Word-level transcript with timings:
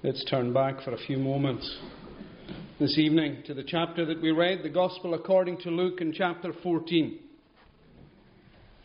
Let's 0.00 0.24
turn 0.26 0.52
back 0.52 0.82
for 0.82 0.94
a 0.94 0.96
few 0.96 1.18
moments 1.18 1.76
this 2.78 2.96
evening 2.98 3.42
to 3.46 3.52
the 3.52 3.64
chapter 3.64 4.06
that 4.06 4.22
we 4.22 4.30
read, 4.30 4.62
the 4.62 4.68
Gospel 4.68 5.14
according 5.14 5.58
to 5.62 5.70
Luke 5.70 6.00
in 6.00 6.12
chapter 6.12 6.52
14. 6.62 7.18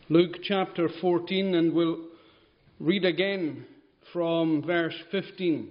Luke 0.08 0.38
chapter 0.42 0.88
14, 1.00 1.54
and 1.54 1.72
we'll 1.72 2.00
read 2.80 3.04
again 3.04 3.64
from 4.12 4.64
verse 4.66 4.96
15. 5.12 5.68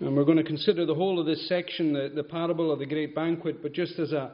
And 0.00 0.16
we're 0.16 0.24
going 0.24 0.38
to 0.38 0.44
consider 0.44 0.86
the 0.86 0.94
whole 0.94 1.20
of 1.20 1.26
this 1.26 1.46
section, 1.46 1.92
the, 1.92 2.10
the 2.14 2.24
parable 2.24 2.72
of 2.72 2.78
the 2.78 2.86
great 2.86 3.14
banquet, 3.14 3.62
but 3.62 3.74
just 3.74 3.98
as 3.98 4.12
a, 4.12 4.32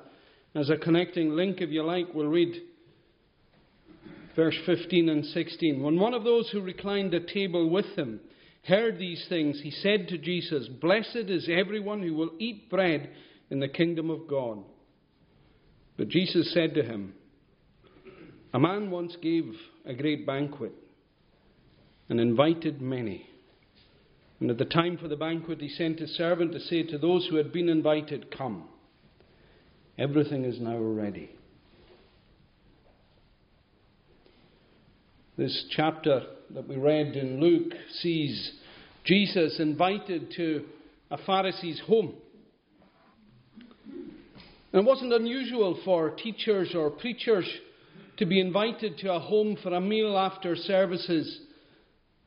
as 0.54 0.70
a 0.70 0.77
connecting 0.77 1.30
link, 1.30 1.61
if 1.61 1.70
you 1.70 1.82
like, 1.82 2.06
we'll 2.14 2.29
read 2.29 2.54
verse 4.39 4.57
15 4.66 5.09
and 5.09 5.25
16. 5.27 5.82
When 5.82 5.98
one 5.98 6.14
of 6.14 6.23
those 6.23 6.48
who 6.50 6.61
reclined 6.61 7.12
at 7.12 7.27
table 7.27 7.68
with 7.68 7.87
him 7.96 8.20
heard 8.68 8.96
these 8.96 9.27
things, 9.29 9.60
he 9.60 9.73
said 9.73 10.06
to 10.09 10.16
Jesus, 10.16 10.69
Blessed 10.69 11.27
is 11.27 11.48
everyone 11.51 12.02
who 12.02 12.15
will 12.15 12.30
eat 12.38 12.70
bread 12.70 13.10
in 13.51 13.59
the 13.59 13.66
kingdom 13.66 14.10
of 14.10 14.29
God. 14.29 14.62
But 15.96 16.06
Jesus 16.06 16.55
said 16.55 16.74
to 16.74 16.84
him, 16.84 17.15
A 18.55 18.60
man 18.60 18.93
once 18.93 19.16
gave 19.20 19.52
a 19.84 19.93
great 19.93 20.24
banquet 20.24 20.73
and 22.09 22.20
invited 22.20 22.80
many. 22.80 23.27
And 24.38 24.52
at 24.52 24.59
the 24.59 24.66
time 24.66 24.98
for 24.98 25.09
the 25.09 25.16
banquet, 25.16 25.60
he 25.60 25.68
sent 25.68 25.98
his 25.98 26.16
servant 26.16 26.52
to 26.52 26.60
say 26.60 26.84
to 26.84 26.98
those 26.98 27.27
who 27.29 27.34
had 27.38 27.52
been 27.52 27.68
invited, 27.68 28.30
Come, 28.30 28.68
everything 29.98 30.45
is 30.45 30.60
now 30.60 30.79
ready. 30.79 31.38
This 35.38 35.66
chapter 35.70 36.23
that 36.52 36.66
we 36.66 36.74
read 36.74 37.15
in 37.15 37.38
Luke 37.38 37.73
sees 38.01 38.55
Jesus 39.05 39.60
invited 39.60 40.33
to 40.34 40.65
a 41.12 41.16
Pharisee's 41.16 41.80
home. 41.87 42.15
And 44.73 44.82
it 44.82 44.85
wasn't 44.85 45.12
unusual 45.12 45.80
for 45.85 46.10
teachers 46.10 46.74
or 46.74 46.90
preachers 46.90 47.49
to 48.16 48.27
be 48.27 48.40
invited 48.40 48.99
to 48.99 49.15
a 49.15 49.21
home 49.21 49.57
for 49.62 49.73
a 49.73 49.80
meal 49.80 50.18
after 50.18 50.57
services 50.57 51.43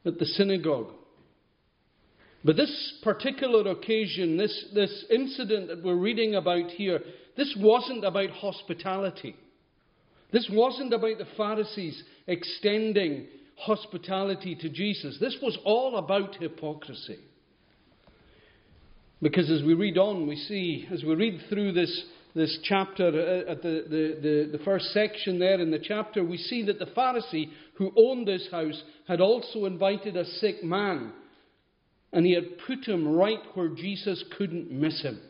at 0.05 0.17
the 0.17 0.25
synagogue. 0.25 0.94
But 2.45 2.55
this 2.55 2.94
particular 3.03 3.69
occasion, 3.72 4.38
this, 4.38 4.67
this 4.73 5.03
incident 5.11 5.67
that 5.67 5.83
we're 5.83 5.95
reading 5.95 6.35
about 6.35 6.69
here, 6.69 7.02
this 7.35 7.53
wasn't 7.59 8.05
about 8.05 8.30
hospitality. 8.30 9.35
This 10.31 10.49
wasn't 10.51 10.93
about 10.93 11.17
the 11.17 11.27
Pharisees 11.35 12.01
extending 12.27 13.27
hospitality 13.57 14.55
to 14.55 14.69
Jesus. 14.69 15.17
This 15.19 15.38
was 15.41 15.57
all 15.65 15.97
about 15.97 16.35
hypocrisy. 16.35 17.19
Because 19.21 19.51
as 19.51 19.61
we 19.63 19.73
read 19.75 19.97
on, 19.97 20.27
we 20.27 20.35
see, 20.35 20.88
as 20.91 21.03
we 21.03 21.13
read 21.13 21.41
through 21.49 21.73
this, 21.73 22.05
this 22.33 22.57
chapter, 22.63 23.07
uh, 23.07 23.51
at 23.51 23.61
the, 23.61 23.85
the, 23.88 24.19
the, 24.51 24.57
the 24.57 24.63
first 24.63 24.85
section 24.93 25.38
there 25.38 25.59
in 25.59 25.69
the 25.69 25.79
chapter, 25.79 26.23
we 26.23 26.38
see 26.38 26.66
that 26.66 26.79
the 26.79 26.85
Pharisee 26.85 27.49
who 27.75 27.91
owned 27.95 28.27
this 28.27 28.47
house 28.49 28.81
had 29.07 29.21
also 29.21 29.66
invited 29.66 30.16
a 30.17 30.25
sick 30.25 30.63
man. 30.63 31.13
And 32.13 32.25
he 32.25 32.33
had 32.33 32.57
put 32.66 32.88
him 32.88 33.07
right 33.07 33.39
where 33.53 33.69
Jesus 33.69 34.23
couldn't 34.38 34.71
miss 34.71 35.01
him. 35.01 35.21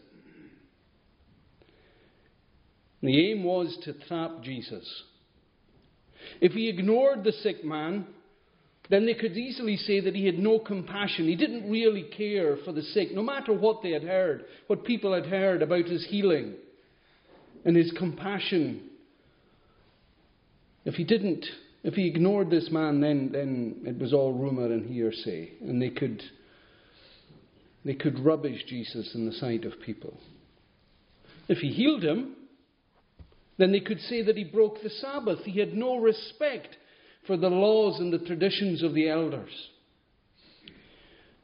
The 3.02 3.32
aim 3.32 3.44
was 3.44 3.78
to 3.84 3.94
trap 3.94 4.44
Jesus. 4.44 4.88
If 6.40 6.54
he 6.54 6.70
ignored 6.70 7.24
the 7.24 7.32
sick 7.32 7.66
man, 7.66 8.06
then 8.90 9.06
they 9.06 9.14
could 9.14 9.38
easily 9.38 9.78
say 9.78 10.02
that 10.02 10.16
he 10.16 10.26
had 10.26 10.38
no 10.38 10.60
compassion. 10.60 11.28
He 11.28 11.36
didn't 11.36 11.72
really 11.72 12.04
care 12.16 12.58
for 12.64 12.72
the 12.72 12.82
sick, 12.82 13.14
no 13.14 13.24
matter 13.24 13.54
what 13.54 13.82
they 13.82 13.92
had 13.92 14.04
heard, 14.04 14.46
what 14.68 14.86
people 14.86 15.14
had 15.14 15.26
heard 15.26 15.62
about 15.62 15.86
his 15.86 16.06
healing 16.10 16.56
and 17.66 17.76
his 17.76 17.92
compassion. 17.98 18.90
If 20.84 20.96
he 20.96 21.04
didn't, 21.04 21.46
if 21.84 21.94
he 21.94 22.08
ignored 22.08 22.50
this 22.50 22.70
man, 22.72 23.02
then, 23.02 23.30
then 23.32 23.82
it 23.86 23.98
was 23.98 24.14
all 24.14 24.34
rumour 24.34 24.66
and 24.66 24.86
hearsay, 24.86 25.54
and 25.62 25.82
they 25.82 25.90
could, 25.90 26.22
they 27.86 27.94
could 27.94 28.20
rubbish 28.20 28.64
Jesus 28.68 29.12
in 29.16 29.26
the 29.26 29.34
sight 29.34 29.64
of 29.64 29.74
people. 29.86 30.18
If 31.48 31.60
he 31.60 31.70
healed 31.70 32.04
him, 32.04 32.36
then 33.62 33.72
they 33.72 33.80
could 33.80 34.00
say 34.02 34.24
that 34.24 34.38
he 34.38 34.44
broke 34.44 34.82
the 34.82 34.90
Sabbath. 34.90 35.40
He 35.44 35.60
had 35.60 35.74
no 35.74 35.98
respect 35.98 36.76
for 37.28 37.38
the 37.38 37.50
laws 37.50 38.00
and 38.00 38.12
the 38.12 38.26
traditions 38.26 38.82
of 38.82 38.94
the 38.96 39.08
elders. 39.08 39.52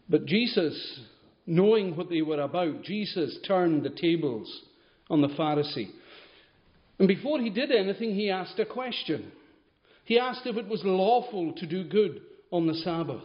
But 0.09 0.25
Jesus, 0.25 0.99
knowing 1.45 1.95
what 1.95 2.09
they 2.09 2.23
were 2.23 2.41
about, 2.41 2.83
Jesus 2.83 3.37
turned 3.47 3.83
the 3.83 3.89
tables 3.89 4.63
on 5.09 5.21
the 5.21 5.27
Pharisee. 5.27 5.89
And 6.97 7.07
before 7.07 7.39
he 7.39 7.51
did 7.51 7.71
anything, 7.71 8.15
he 8.15 8.31
asked 8.31 8.57
a 8.57 8.65
question. 8.65 9.31
He 10.05 10.17
asked 10.17 10.45
if 10.45 10.55
it 10.55 10.67
was 10.67 10.81
lawful 10.83 11.53
to 11.53 11.67
do 11.67 11.83
good 11.83 12.21
on 12.49 12.65
the 12.65 12.73
Sabbath. 12.73 13.23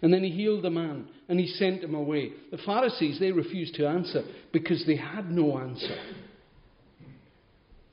And 0.00 0.12
then 0.12 0.22
he 0.24 0.30
healed 0.30 0.62
the 0.62 0.70
man 0.70 1.08
and 1.28 1.38
he 1.38 1.46
sent 1.46 1.82
him 1.82 1.94
away. 1.94 2.30
The 2.50 2.58
Pharisees, 2.58 3.18
they 3.20 3.32
refused 3.32 3.74
to 3.74 3.86
answer 3.86 4.22
because 4.52 4.84
they 4.86 4.96
had 4.96 5.30
no 5.30 5.58
answer. 5.58 5.96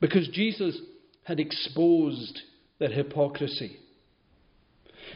Because 0.02 0.28
Jesus 0.30 0.78
had 1.24 1.40
exposed 1.40 2.42
their 2.80 2.90
hypocrisy. 2.90 3.78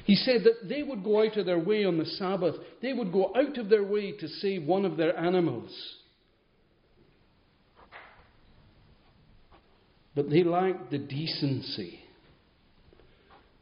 He 0.06 0.16
said 0.16 0.44
that 0.44 0.70
they 0.70 0.84
would 0.84 1.04
go 1.04 1.26
out 1.26 1.36
of 1.38 1.46
their 1.46 1.60
way 1.60 1.84
on 1.84 1.98
the 1.98 2.06
Sabbath, 2.06 2.56
they 2.82 2.94
would 2.94 3.12
go 3.12 3.34
out 3.36 3.58
of 3.58 3.70
their 3.70 3.84
way 3.84 4.12
to 4.12 4.28
save 4.28 4.64
one 4.64 4.86
of 4.86 4.98
their 4.98 5.18
animals. 5.18 5.72
But 10.16 10.30
they 10.30 10.44
lacked 10.44 10.92
the 10.92 11.00
decency. 11.00 12.00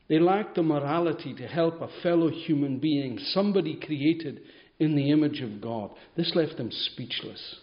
They 0.10 0.20
lacked 0.20 0.56
the 0.56 0.64
morality 0.64 1.34
to 1.36 1.48
help 1.48 1.82
a 1.82 1.90
fellow 2.04 2.30
human 2.30 2.78
being, 2.80 3.18
somebody 3.18 3.80
created 3.80 4.42
in 4.80 4.96
the 4.96 5.12
image 5.12 5.42
of 5.42 5.62
God. 5.62 5.92
This 6.18 6.34
left 6.36 6.58
them 6.58 6.70
speechless. 6.72 7.60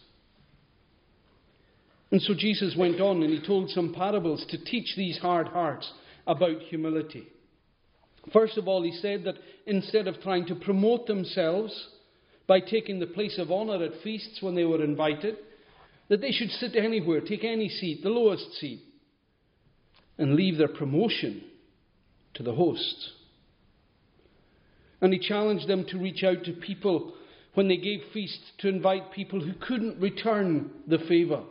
And 2.11 2.21
so 2.21 2.35
Jesus 2.35 2.75
went 2.77 3.01
on 3.01 3.23
and 3.23 3.33
he 3.33 3.47
told 3.47 3.71
some 3.71 3.95
parables 3.95 4.45
to 4.51 4.65
teach 4.65 4.95
these 4.97 5.19
hard 5.19 5.49
hearts 5.49 5.91
about 6.27 6.61
humility. 6.63 7.27
First 8.33 8.59
of 8.59 8.69
all, 8.69 8.83
he 8.83 8.93
said 8.93 9.25
that 9.25 9.37
instead 9.67 10.07
of 10.07 10.21
trying 10.21 10.47
to 10.47 10.55
promote 10.55 11.07
themselves 11.07 11.89
by 12.47 12.61
taking 12.61 12.99
the 12.99 13.07
place 13.07 13.39
of 13.39 13.51
honour 13.51 13.83
at 13.85 14.03
feasts 14.03 14.43
when 14.43 14.55
they 14.55 14.65
were 14.65 14.83
invited, 14.83 15.37
that 16.09 16.21
they 16.21 16.33
should 16.33 16.51
sit 16.51 16.75
anywhere, 16.75 17.21
take 17.21 17.45
any 17.45 17.69
seat, 17.69 18.03
the 18.03 18.11
lowest 18.11 18.53
seat, 18.55 18.81
and 20.19 20.35
leave 20.35 20.59
their 20.59 20.69
promotion 20.69 21.43
to 22.35 22.43
the 22.43 22.53
hosts. 22.53 23.13
And 25.01 25.13
he 25.13 25.19
challenged 25.19 25.69
them 25.69 25.87
to 25.89 25.99
reach 25.99 26.25
out 26.25 26.45
to 26.45 26.53
people 26.53 27.15
when 27.55 27.69
they 27.69 27.77
gave 27.77 28.01
feasts 28.13 28.53
to 28.59 28.69
invite 28.69 29.13
people 29.13 29.41
who 29.41 29.53
couldn't 29.55 30.01
return 30.01 30.71
the 30.87 30.99
favour. 31.09 31.43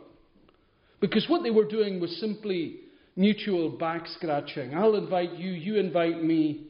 Because 1.00 1.26
what 1.28 1.42
they 1.42 1.50
were 1.50 1.64
doing 1.64 2.00
was 2.00 2.20
simply 2.20 2.80
mutual 3.16 3.70
back 3.70 4.06
scratching. 4.06 4.74
I'll 4.74 4.96
invite 4.96 5.34
you, 5.34 5.50
you 5.50 5.76
invite 5.76 6.22
me. 6.22 6.66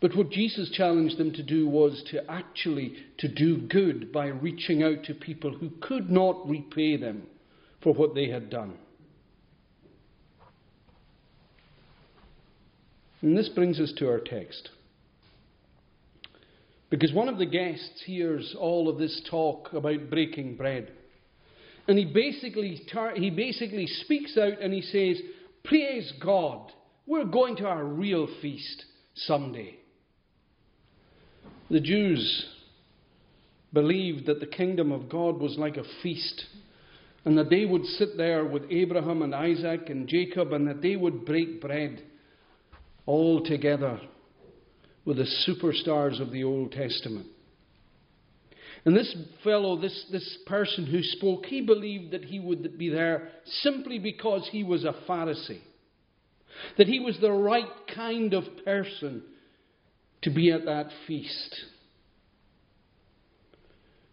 But 0.00 0.16
what 0.16 0.30
Jesus 0.30 0.70
challenged 0.70 1.18
them 1.18 1.32
to 1.32 1.42
do 1.42 1.68
was 1.68 2.02
to 2.10 2.28
actually 2.30 2.94
to 3.18 3.28
do 3.28 3.58
good 3.58 4.12
by 4.12 4.26
reaching 4.26 4.82
out 4.82 5.04
to 5.04 5.14
people 5.14 5.52
who 5.52 5.70
could 5.80 6.10
not 6.10 6.48
repay 6.48 6.96
them 6.96 7.24
for 7.82 7.92
what 7.92 8.14
they 8.14 8.28
had 8.28 8.50
done. 8.50 8.74
And 13.22 13.36
this 13.36 13.50
brings 13.50 13.78
us 13.78 13.92
to 13.98 14.08
our 14.08 14.20
text. 14.20 14.70
Because 16.88 17.12
one 17.12 17.28
of 17.28 17.38
the 17.38 17.46
guests 17.46 18.02
hears 18.06 18.56
all 18.58 18.88
of 18.88 18.98
this 18.98 19.22
talk 19.30 19.72
about 19.72 20.08
breaking 20.10 20.56
bread. 20.56 20.90
And 21.90 21.98
he 21.98 22.04
basically, 22.04 22.80
he 23.16 23.30
basically 23.30 23.88
speaks 23.88 24.38
out 24.38 24.60
and 24.62 24.72
he 24.72 24.80
says, 24.80 25.20
Praise 25.64 26.12
God, 26.22 26.70
we're 27.04 27.24
going 27.24 27.56
to 27.56 27.66
our 27.66 27.82
real 27.82 28.28
feast 28.40 28.84
someday. 29.16 29.74
The 31.68 31.80
Jews 31.80 32.46
believed 33.72 34.26
that 34.26 34.38
the 34.38 34.46
kingdom 34.46 34.92
of 34.92 35.08
God 35.08 35.40
was 35.40 35.58
like 35.58 35.78
a 35.78 35.82
feast, 36.00 36.44
and 37.24 37.36
that 37.36 37.50
they 37.50 37.64
would 37.64 37.84
sit 37.84 38.16
there 38.16 38.44
with 38.44 38.70
Abraham 38.70 39.22
and 39.22 39.34
Isaac 39.34 39.90
and 39.90 40.06
Jacob, 40.06 40.52
and 40.52 40.68
that 40.68 40.82
they 40.82 40.94
would 40.94 41.26
break 41.26 41.60
bread 41.60 42.04
all 43.04 43.42
together 43.42 44.00
with 45.04 45.16
the 45.16 45.26
superstars 45.44 46.20
of 46.22 46.30
the 46.30 46.44
Old 46.44 46.70
Testament. 46.70 47.26
And 48.84 48.96
this 48.96 49.14
fellow, 49.44 49.78
this, 49.78 50.06
this 50.10 50.38
person 50.46 50.86
who 50.86 51.02
spoke, 51.02 51.44
he 51.46 51.60
believed 51.60 52.12
that 52.12 52.24
he 52.24 52.40
would 52.40 52.78
be 52.78 52.88
there 52.88 53.28
simply 53.62 53.98
because 53.98 54.48
he 54.50 54.64
was 54.64 54.84
a 54.84 54.94
Pharisee. 55.08 55.60
That 56.78 56.86
he 56.86 57.00
was 57.00 57.18
the 57.20 57.32
right 57.32 57.68
kind 57.94 58.32
of 58.32 58.44
person 58.64 59.22
to 60.22 60.30
be 60.30 60.50
at 60.50 60.64
that 60.64 60.88
feast. 61.06 61.56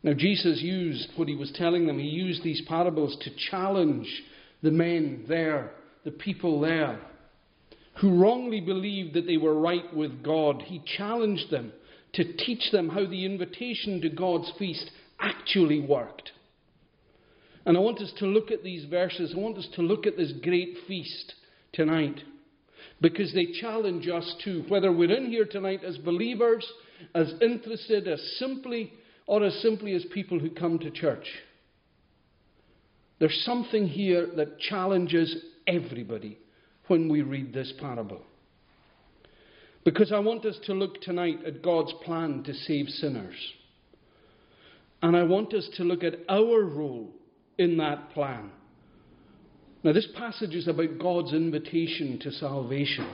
Now, 0.04 0.14
Jesus 0.14 0.62
used 0.62 1.10
what 1.16 1.28
he 1.28 1.36
was 1.36 1.52
telling 1.56 1.88
them, 1.88 1.98
he 1.98 2.06
used 2.06 2.44
these 2.44 2.62
parables 2.68 3.18
to 3.22 3.50
challenge 3.50 4.08
the 4.62 4.72
men 4.72 5.26
there, 5.28 5.72
the 6.06 6.12
people 6.12 6.62
there, 6.62 7.00
who 8.00 8.22
wrongly 8.22 8.62
believed 8.62 9.16
that 9.16 9.26
they 9.26 9.38
were 9.38 9.60
right 9.60 9.94
with 9.96 10.24
God. 10.24 10.62
He 10.62 10.82
challenged 10.98 11.50
them 11.50 11.74
to 12.14 12.34
teach 12.38 12.72
them 12.72 12.90
how 12.90 13.06
the 13.06 13.26
invitation 13.26 14.02
to 14.02 14.10
God's 14.10 14.52
feast 14.58 14.90
actually 15.20 15.80
worked. 15.80 16.32
And 17.66 17.76
I 17.76 17.82
want 17.82 18.00
us 18.00 18.14
to 18.20 18.26
look 18.26 18.50
at 18.52 18.64
these 18.64 18.86
verses. 18.86 19.34
I 19.36 19.40
want 19.40 19.58
us 19.58 19.68
to 19.76 19.82
look 19.82 20.08
at 20.08 20.16
this 20.16 20.32
great 20.42 20.78
feast 20.88 21.34
tonight 21.74 22.22
because 23.02 23.34
they 23.34 23.48
challenge 23.60 24.08
us 24.08 24.36
to, 24.46 24.64
whether 24.70 24.92
we're 24.92 25.16
in 25.16 25.30
here 25.30 25.46
tonight 25.46 25.82
as 25.84 25.98
believers, 25.98 26.66
as 27.14 27.34
interested, 27.42 28.08
as 28.08 28.22
simply, 28.40 28.94
or 29.28 29.44
as 29.44 29.54
simply 29.62 29.94
as 29.94 30.06
people 30.14 30.40
who 30.40 30.50
come 30.50 30.80
to 30.80 30.90
church. 30.90 31.28
There's 33.20 33.44
something 33.46 33.88
here 33.88 34.28
that 34.38 34.60
challenges 34.60 35.44
everybody 35.68 36.38
when 36.88 37.10
we 37.10 37.22
read 37.22 37.54
this 37.54 37.74
parable. 37.80 38.22
Because 39.88 40.12
I 40.12 40.20
want 40.20 40.44
us 40.44 40.58
to 40.66 40.74
look 40.74 41.00
tonight 41.00 41.40
at 41.48 41.62
God's 41.62 41.94
plan 42.04 42.44
to 42.44 42.54
save 42.54 42.90
sinners. 42.90 43.38
And 45.02 45.16
I 45.16 45.24
want 45.24 45.54
us 45.54 45.66
to 45.78 45.86
look 45.86 46.04
at 46.04 46.16
our 46.28 46.62
role 46.66 47.14
in 47.58 47.78
that 47.78 48.10
plan. 48.10 48.52
Now, 49.84 49.94
this 49.94 50.10
passage 50.18 50.56
is 50.56 50.68
about 50.68 51.00
God's 51.00 51.32
invitation 51.32 52.20
to 52.20 52.32
salvation. 52.32 53.10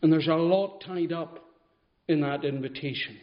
And 0.00 0.10
there's 0.10 0.28
a 0.28 0.34
lot 0.34 0.82
tied 0.86 1.12
up 1.12 1.44
in 2.08 2.22
that 2.22 2.46
invitation. 2.46 3.18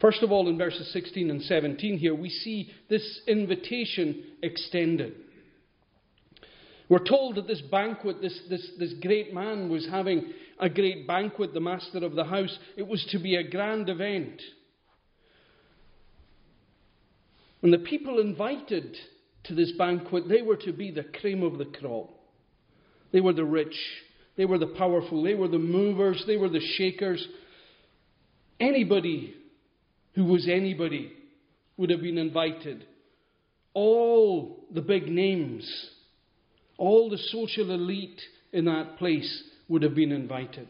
First 0.00 0.22
of 0.22 0.32
all, 0.32 0.48
in 0.48 0.56
verses 0.56 0.90
16 0.94 1.28
and 1.28 1.42
17 1.42 1.98
here, 1.98 2.14
we 2.14 2.30
see 2.30 2.70
this 2.88 3.20
invitation 3.28 4.24
extended. 4.42 5.16
We're 6.88 7.04
told 7.04 7.36
that 7.36 7.46
this 7.46 7.62
banquet, 7.62 8.20
this, 8.20 8.38
this, 8.50 8.70
this 8.78 8.94
great 9.00 9.32
man 9.32 9.70
was 9.70 9.86
having 9.90 10.32
a 10.58 10.68
great 10.68 11.06
banquet, 11.06 11.54
the 11.54 11.60
master 11.60 12.04
of 12.04 12.14
the 12.14 12.24
house. 12.24 12.56
It 12.76 12.86
was 12.86 13.04
to 13.10 13.18
be 13.18 13.36
a 13.36 13.48
grand 13.48 13.88
event. 13.88 14.40
And 17.62 17.72
the 17.72 17.78
people 17.78 18.20
invited 18.20 18.96
to 19.44 19.54
this 19.54 19.72
banquet, 19.78 20.28
they 20.28 20.42
were 20.42 20.56
to 20.58 20.72
be 20.72 20.90
the 20.90 21.04
cream 21.04 21.42
of 21.42 21.56
the 21.56 21.64
crop. 21.64 22.10
They 23.12 23.20
were 23.20 23.32
the 23.32 23.44
rich, 23.44 23.76
they 24.36 24.44
were 24.44 24.58
the 24.58 24.66
powerful, 24.66 25.22
they 25.22 25.34
were 25.34 25.48
the 25.48 25.58
movers, 25.58 26.24
they 26.26 26.36
were 26.36 26.48
the 26.48 26.60
shakers. 26.76 27.26
Anybody 28.60 29.34
who 30.14 30.24
was 30.24 30.48
anybody 30.48 31.12
would 31.76 31.90
have 31.90 32.02
been 32.02 32.18
invited. 32.18 32.84
All 33.72 34.66
the 34.72 34.82
big 34.82 35.08
names, 35.08 35.64
all 36.76 37.08
the 37.08 37.18
social 37.18 37.70
elite 37.70 38.20
in 38.52 38.64
that 38.66 38.96
place 38.98 39.42
would 39.68 39.82
have 39.82 39.94
been 39.94 40.12
invited. 40.12 40.68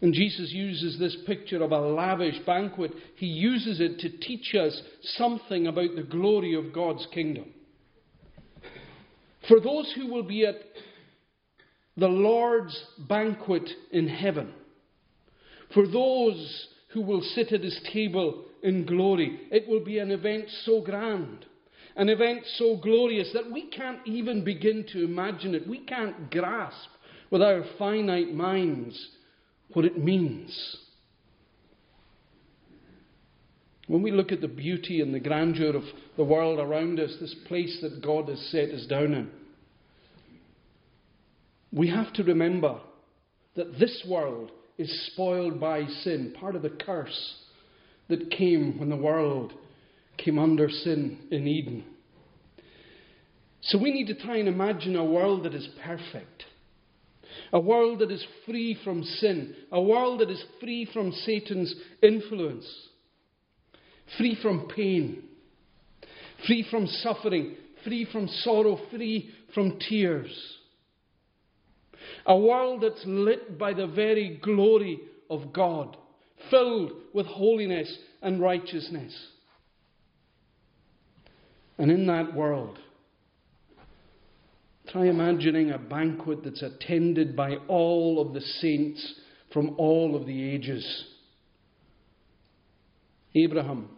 And 0.00 0.12
Jesus 0.12 0.50
uses 0.50 0.98
this 0.98 1.16
picture 1.26 1.62
of 1.62 1.70
a 1.70 1.78
lavish 1.78 2.38
banquet. 2.44 2.92
He 3.16 3.26
uses 3.26 3.80
it 3.80 4.00
to 4.00 4.18
teach 4.18 4.52
us 4.54 4.82
something 5.16 5.68
about 5.68 5.94
the 5.94 6.02
glory 6.02 6.54
of 6.54 6.74
God's 6.74 7.06
kingdom. 7.14 7.46
For 9.48 9.60
those 9.60 9.92
who 9.96 10.08
will 10.08 10.24
be 10.24 10.44
at 10.44 10.56
the 11.96 12.08
Lord's 12.08 12.76
banquet 13.08 13.68
in 13.92 14.08
heaven, 14.08 14.52
for 15.72 15.86
those 15.86 16.68
who 16.92 17.02
will 17.02 17.22
sit 17.22 17.52
at 17.52 17.62
his 17.62 17.80
table 17.92 18.44
in 18.62 18.84
glory, 18.84 19.40
it 19.50 19.68
will 19.68 19.84
be 19.84 19.98
an 19.98 20.10
event 20.10 20.46
so 20.64 20.80
grand, 20.80 21.46
an 21.96 22.08
event 22.08 22.42
so 22.56 22.76
glorious 22.76 23.30
that 23.34 23.50
we 23.50 23.68
can't 23.70 24.00
even 24.06 24.44
begin 24.44 24.86
to 24.92 25.04
imagine 25.04 25.54
it. 25.54 25.68
We 25.68 25.80
can't 25.80 26.30
grasp 26.30 26.88
with 27.30 27.42
our 27.42 27.64
finite 27.78 28.34
minds 28.34 29.08
what 29.72 29.84
it 29.84 29.98
means. 29.98 30.76
When 33.88 34.02
we 34.02 34.10
look 34.10 34.32
at 34.32 34.40
the 34.40 34.48
beauty 34.48 35.00
and 35.00 35.14
the 35.14 35.20
grandeur 35.20 35.76
of 35.76 35.82
the 36.16 36.24
world 36.24 36.58
around 36.58 36.98
us, 37.00 37.14
this 37.20 37.34
place 37.46 37.78
that 37.82 38.02
God 38.02 38.28
has 38.28 38.38
set 38.50 38.70
us 38.70 38.86
down 38.86 39.12
in, 39.12 39.30
we 41.72 41.88
have 41.88 42.12
to 42.14 42.24
remember 42.24 42.80
that 43.56 43.78
this 43.78 44.04
world 44.08 44.50
is 44.78 45.10
spoiled 45.12 45.60
by 45.60 45.86
sin, 45.86 46.34
part 46.38 46.56
of 46.56 46.62
the 46.62 46.70
curse 46.70 47.36
that 48.08 48.30
came 48.30 48.78
when 48.78 48.88
the 48.88 48.96
world 48.96 49.52
came 50.24 50.38
under 50.38 50.68
sin 50.68 51.18
in 51.30 51.46
Eden. 51.46 51.84
So 53.62 53.78
we 53.78 53.92
need 53.92 54.08
to 54.08 54.20
try 54.20 54.38
and 54.38 54.48
imagine 54.48 54.96
a 54.96 55.04
world 55.04 55.44
that 55.44 55.54
is 55.54 55.68
perfect. 55.84 56.44
A 57.52 57.60
world 57.60 58.00
that 58.00 58.10
is 58.10 58.24
free 58.46 58.78
from 58.82 59.02
sin. 59.04 59.54
A 59.70 59.80
world 59.80 60.20
that 60.20 60.30
is 60.30 60.42
free 60.60 60.88
from 60.92 61.12
Satan's 61.12 61.74
influence. 62.02 62.66
Free 64.18 64.36
from 64.42 64.68
pain. 64.74 65.22
Free 66.46 66.66
from 66.70 66.86
suffering. 66.86 67.56
Free 67.84 68.06
from 68.10 68.26
sorrow. 68.28 68.78
Free 68.90 69.30
from 69.54 69.78
tears. 69.88 70.32
A 72.26 72.36
world 72.36 72.82
that's 72.82 73.02
lit 73.06 73.58
by 73.58 73.74
the 73.74 73.86
very 73.86 74.40
glory 74.42 74.98
of 75.30 75.52
God. 75.52 75.96
Filled 76.50 76.92
with 77.14 77.26
holiness 77.26 77.96
and 78.22 78.40
righteousness. 78.40 79.14
And 81.78 81.90
in 81.90 82.06
that 82.06 82.34
world, 82.34 82.78
Try 84.88 85.06
imagining 85.06 85.70
a 85.70 85.78
banquet 85.78 86.40
that's 86.44 86.62
attended 86.62 87.34
by 87.34 87.56
all 87.68 88.20
of 88.20 88.34
the 88.34 88.40
saints 88.40 89.14
from 89.52 89.74
all 89.78 90.16
of 90.16 90.26
the 90.26 90.50
ages 90.50 91.04
Abraham, 93.34 93.88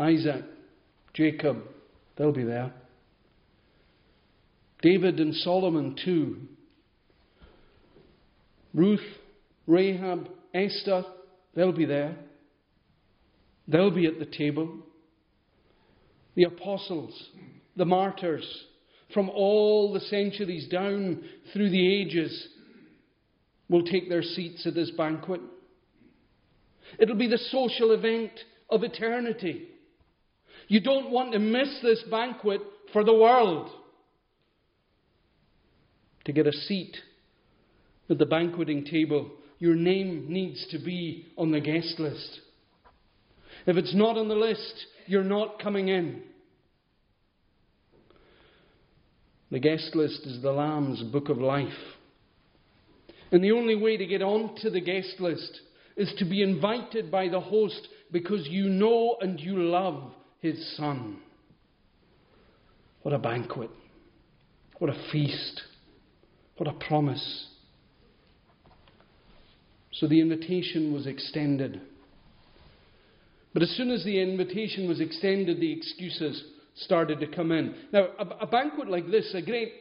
Isaac, 0.00 0.42
Jacob, 1.12 1.58
they'll 2.16 2.32
be 2.32 2.44
there. 2.44 2.72
David 4.80 5.20
and 5.20 5.34
Solomon, 5.34 5.94
too. 6.02 6.38
Ruth, 8.72 9.04
Rahab, 9.66 10.30
Esther, 10.54 11.04
they'll 11.54 11.72
be 11.72 11.84
there. 11.84 12.16
They'll 13.68 13.90
be 13.90 14.06
at 14.06 14.18
the 14.18 14.24
table. 14.24 14.83
The 16.34 16.44
apostles, 16.44 17.30
the 17.76 17.84
martyrs, 17.84 18.46
from 19.12 19.30
all 19.30 19.92
the 19.92 20.00
centuries 20.00 20.68
down 20.68 21.22
through 21.52 21.70
the 21.70 22.00
ages 22.00 22.48
will 23.68 23.84
take 23.84 24.08
their 24.08 24.22
seats 24.22 24.66
at 24.66 24.74
this 24.74 24.90
banquet. 24.90 25.40
It'll 26.98 27.16
be 27.16 27.28
the 27.28 27.38
social 27.38 27.92
event 27.92 28.32
of 28.68 28.82
eternity. 28.82 29.68
You 30.68 30.80
don't 30.80 31.10
want 31.10 31.32
to 31.32 31.38
miss 31.38 31.78
this 31.82 32.02
banquet 32.10 32.60
for 32.92 33.04
the 33.04 33.14
world. 33.14 33.70
To 36.24 36.32
get 36.32 36.46
a 36.46 36.52
seat 36.52 36.96
at 38.08 38.18
the 38.18 38.26
banqueting 38.26 38.84
table, 38.84 39.30
your 39.58 39.74
name 39.74 40.26
needs 40.28 40.66
to 40.70 40.78
be 40.78 41.26
on 41.36 41.50
the 41.50 41.60
guest 41.60 41.98
list. 41.98 42.40
If 43.66 43.76
it's 43.76 43.94
not 43.94 44.16
on 44.16 44.28
the 44.28 44.34
list, 44.34 44.86
you're 45.06 45.24
not 45.24 45.58
coming 45.60 45.88
in. 45.88 46.22
The 49.50 49.60
guest 49.60 49.94
list 49.94 50.22
is 50.24 50.42
the 50.42 50.50
Lamb's 50.50 51.02
book 51.04 51.28
of 51.28 51.38
life. 51.38 51.68
And 53.30 53.42
the 53.42 53.52
only 53.52 53.76
way 53.76 53.96
to 53.96 54.06
get 54.06 54.22
onto 54.22 54.70
the 54.70 54.80
guest 54.80 55.16
list 55.20 55.60
is 55.96 56.12
to 56.18 56.24
be 56.24 56.42
invited 56.42 57.10
by 57.10 57.28
the 57.28 57.40
host 57.40 57.88
because 58.10 58.46
you 58.48 58.68
know 58.68 59.16
and 59.20 59.38
you 59.38 59.56
love 59.56 60.12
his 60.40 60.76
son. 60.76 61.18
What 63.02 63.14
a 63.14 63.18
banquet. 63.18 63.70
What 64.78 64.90
a 64.90 65.08
feast. 65.12 65.62
What 66.56 66.68
a 66.68 66.72
promise. 66.72 67.46
So 69.92 70.08
the 70.08 70.20
invitation 70.20 70.92
was 70.92 71.06
extended. 71.06 71.80
But 73.54 73.62
as 73.62 73.70
soon 73.76 73.90
as 73.90 74.04
the 74.04 74.20
invitation 74.20 74.88
was 74.88 75.00
extended, 75.00 75.60
the 75.60 75.72
excuses 75.72 76.42
started 76.74 77.20
to 77.20 77.28
come 77.28 77.52
in. 77.52 77.74
Now, 77.92 78.08
a, 78.18 78.24
a 78.40 78.46
banquet 78.46 78.88
like 78.88 79.08
this, 79.10 79.32
a 79.32 79.40
great 79.40 79.72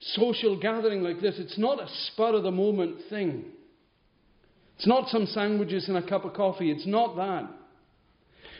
social 0.00 0.58
gathering 0.58 1.02
like 1.02 1.20
this, 1.20 1.34
it's 1.38 1.58
not 1.58 1.82
a 1.82 1.88
spur 2.06 2.34
of 2.36 2.44
the 2.44 2.52
moment 2.52 2.96
thing. 3.10 3.44
It's 4.76 4.86
not 4.86 5.08
some 5.08 5.26
sandwiches 5.26 5.88
and 5.88 5.96
a 5.96 6.08
cup 6.08 6.24
of 6.24 6.34
coffee. 6.34 6.70
It's 6.70 6.86
not 6.86 7.16
that. 7.16 7.50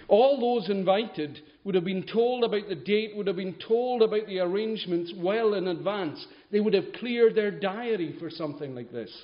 All 0.09 0.41
those 0.41 0.69
invited 0.69 1.39
would 1.63 1.77
have 1.77 1.85
been 1.85 2.05
told 2.13 2.43
about 2.43 2.69
the 2.69 2.75
date, 2.75 3.15
would 3.15 3.29
have 3.29 3.37
been 3.37 3.55
told 3.69 4.03
about 4.03 4.27
the 4.27 4.41
arrangements 4.41 5.13
well 5.17 5.55
in 5.55 5.69
advance. 5.69 6.27
They 6.51 6.61
would 6.61 6.75
have 6.75 6.93
cleared 6.99 7.37
their 7.37 7.53
diary 7.53 8.17
for 8.19 8.31
something 8.31 8.75
like 8.75 8.91
this. 8.91 9.15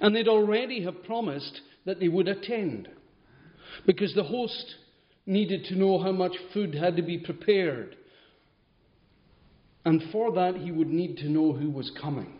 And 0.00 0.14
they'd 0.14 0.28
already 0.28 0.84
have 0.84 1.04
promised 1.04 1.60
that 1.84 2.00
they 2.00 2.08
would 2.08 2.28
attend. 2.28 2.88
Because 3.84 4.14
the 4.14 4.24
host 4.24 4.74
needed 5.26 5.64
to 5.64 5.74
know 5.76 5.98
how 5.98 6.12
much 6.12 6.32
food 6.54 6.74
had 6.74 6.96
to 6.96 7.02
be 7.02 7.18
prepared. 7.18 7.96
And 9.84 10.02
for 10.10 10.32
that, 10.32 10.56
he 10.56 10.72
would 10.72 10.88
need 10.88 11.18
to 11.18 11.28
know 11.28 11.52
who 11.52 11.70
was 11.70 11.90
coming. 12.00 12.32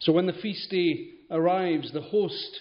So 0.00 0.12
when 0.12 0.26
the 0.26 0.32
feast 0.34 0.70
day 0.70 1.10
arrives, 1.30 1.92
the 1.92 2.00
host, 2.00 2.60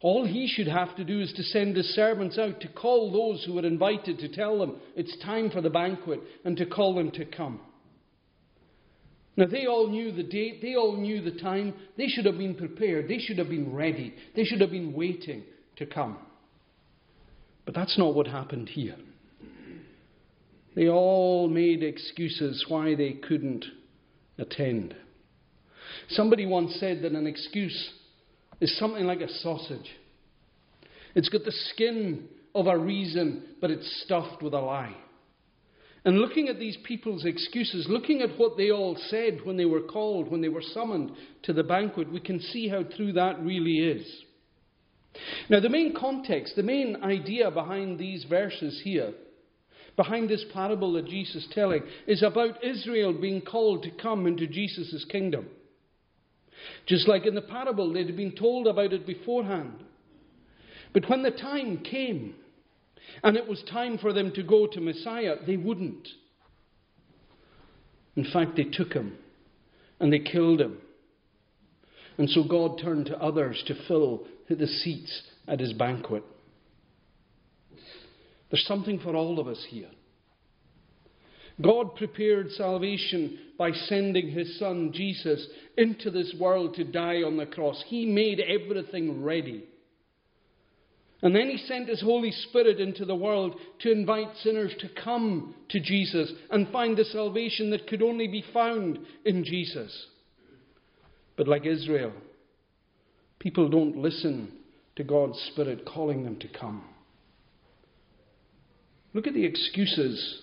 all 0.00 0.26
he 0.26 0.46
should 0.46 0.68
have 0.68 0.94
to 0.96 1.04
do 1.04 1.20
is 1.20 1.32
to 1.32 1.42
send 1.42 1.76
his 1.76 1.94
servants 1.94 2.38
out 2.38 2.60
to 2.60 2.68
call 2.68 3.10
those 3.10 3.44
who 3.44 3.54
were 3.54 3.66
invited, 3.66 4.18
to 4.18 4.28
tell 4.28 4.58
them 4.58 4.76
it's 4.94 5.16
time 5.24 5.50
for 5.50 5.60
the 5.60 5.70
banquet, 5.70 6.20
and 6.44 6.56
to 6.56 6.66
call 6.66 6.94
them 6.94 7.10
to 7.12 7.24
come. 7.24 7.60
Now, 9.36 9.46
they 9.46 9.66
all 9.66 9.88
knew 9.88 10.12
the 10.12 10.22
date, 10.22 10.62
they 10.62 10.76
all 10.76 10.96
knew 10.96 11.20
the 11.20 11.38
time. 11.38 11.74
They 11.98 12.08
should 12.08 12.24
have 12.24 12.38
been 12.38 12.54
prepared, 12.54 13.08
they 13.08 13.18
should 13.18 13.38
have 13.38 13.50
been 13.50 13.74
ready, 13.74 14.14
they 14.34 14.44
should 14.44 14.60
have 14.60 14.70
been 14.70 14.92
waiting 14.94 15.44
to 15.76 15.86
come. 15.86 16.18
But 17.66 17.74
that's 17.74 17.98
not 17.98 18.14
what 18.14 18.28
happened 18.28 18.70
here. 18.70 18.96
They 20.74 20.88
all 20.88 21.48
made 21.48 21.82
excuses 21.82 22.64
why 22.68 22.94
they 22.94 23.14
couldn't 23.14 23.66
attend. 24.38 24.94
Somebody 26.08 26.46
once 26.46 26.76
said 26.78 27.02
that 27.02 27.12
an 27.12 27.26
excuse 27.26 27.92
is 28.60 28.78
something 28.78 29.04
like 29.04 29.20
a 29.20 29.28
sausage. 29.28 29.90
It's 31.14 31.28
got 31.28 31.44
the 31.44 31.52
skin 31.72 32.28
of 32.54 32.66
a 32.66 32.78
reason, 32.78 33.42
but 33.60 33.70
it's 33.70 34.02
stuffed 34.04 34.42
with 34.42 34.54
a 34.54 34.60
lie. 34.60 34.94
And 36.04 36.18
looking 36.18 36.48
at 36.48 36.60
these 36.60 36.76
people's 36.84 37.24
excuses, 37.24 37.86
looking 37.88 38.20
at 38.20 38.38
what 38.38 38.56
they 38.56 38.70
all 38.70 38.96
said 39.08 39.40
when 39.44 39.56
they 39.56 39.64
were 39.64 39.80
called, 39.80 40.30
when 40.30 40.40
they 40.40 40.48
were 40.48 40.62
summoned 40.62 41.10
to 41.42 41.52
the 41.52 41.64
banquet, 41.64 42.12
we 42.12 42.20
can 42.20 42.38
see 42.38 42.68
how 42.68 42.84
true 42.84 43.12
that 43.14 43.40
really 43.40 43.78
is. 43.78 44.06
Now, 45.48 45.60
the 45.60 45.68
main 45.68 45.94
context, 45.94 46.56
the 46.56 46.62
main 46.62 46.96
idea 47.02 47.50
behind 47.50 47.98
these 47.98 48.24
verses 48.24 48.80
here, 48.84 49.12
behind 49.96 50.28
this 50.28 50.44
parable 50.52 50.92
that 50.94 51.06
Jesus 51.06 51.44
is 51.44 51.48
telling, 51.52 51.82
is 52.06 52.22
about 52.22 52.62
Israel 52.64 53.12
being 53.12 53.40
called 53.40 53.82
to 53.84 53.90
come 53.90 54.26
into 54.26 54.46
Jesus' 54.46 55.04
kingdom. 55.10 55.46
Just 56.86 57.08
like 57.08 57.26
in 57.26 57.34
the 57.34 57.42
parable, 57.42 57.92
they'd 57.92 58.16
been 58.16 58.34
told 58.34 58.66
about 58.66 58.92
it 58.92 59.06
beforehand. 59.06 59.84
But 60.92 61.08
when 61.08 61.22
the 61.22 61.30
time 61.30 61.78
came, 61.78 62.34
and 63.22 63.36
it 63.36 63.48
was 63.48 63.62
time 63.70 63.98
for 63.98 64.12
them 64.12 64.32
to 64.34 64.42
go 64.42 64.66
to 64.66 64.80
Messiah, 64.80 65.36
they 65.46 65.56
wouldn't. 65.56 66.08
In 68.16 68.24
fact, 68.32 68.56
they 68.56 68.64
took 68.64 68.92
him 68.92 69.16
and 70.00 70.12
they 70.12 70.18
killed 70.18 70.60
him. 70.60 70.78
And 72.18 72.28
so 72.30 72.44
God 72.44 72.78
turned 72.78 73.06
to 73.06 73.18
others 73.18 73.62
to 73.66 73.74
fill 73.86 74.26
the 74.54 74.66
seats 74.66 75.22
at 75.48 75.60
his 75.60 75.72
banquet. 75.72 76.22
There's 78.50 78.66
something 78.66 79.00
for 79.00 79.16
all 79.16 79.40
of 79.40 79.48
us 79.48 79.64
here. 79.68 79.88
God 81.60 81.96
prepared 81.96 82.50
salvation 82.50 83.38
by 83.58 83.72
sending 83.72 84.28
his 84.28 84.58
son 84.58 84.92
Jesus 84.92 85.46
into 85.78 86.10
this 86.10 86.34
world 86.38 86.74
to 86.74 86.84
die 86.84 87.22
on 87.22 87.36
the 87.36 87.46
cross. 87.46 87.82
He 87.86 88.04
made 88.04 88.40
everything 88.40 89.22
ready. 89.22 89.64
And 91.22 91.34
then 91.34 91.48
he 91.48 91.56
sent 91.56 91.88
his 91.88 92.02
Holy 92.02 92.30
Spirit 92.30 92.78
into 92.78 93.06
the 93.06 93.14
world 93.14 93.58
to 93.80 93.90
invite 93.90 94.36
sinners 94.42 94.74
to 94.80 95.02
come 95.02 95.54
to 95.70 95.80
Jesus 95.80 96.30
and 96.50 96.68
find 96.68 96.96
the 96.96 97.04
salvation 97.06 97.70
that 97.70 97.86
could 97.86 98.02
only 98.02 98.28
be 98.28 98.44
found 98.52 98.98
in 99.24 99.42
Jesus. 99.42 100.06
But 101.36 101.48
like 101.48 101.64
Israel, 101.64 102.12
people 103.38 103.68
don't 103.68 103.96
listen 103.96 104.52
to 104.96 105.04
God's 105.04 105.38
Spirit 105.52 105.84
calling 105.86 106.24
them 106.24 106.38
to 106.40 106.48
come. 106.48 106.84
Look 109.12 109.26
at 109.26 109.34
the 109.34 109.44
excuses 109.44 110.42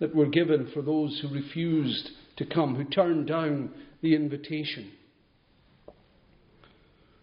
that 0.00 0.14
were 0.14 0.26
given 0.26 0.70
for 0.72 0.82
those 0.82 1.20
who 1.20 1.34
refused 1.34 2.10
to 2.36 2.46
come, 2.46 2.76
who 2.76 2.84
turned 2.84 3.26
down 3.26 3.70
the 4.02 4.14
invitation. 4.14 4.92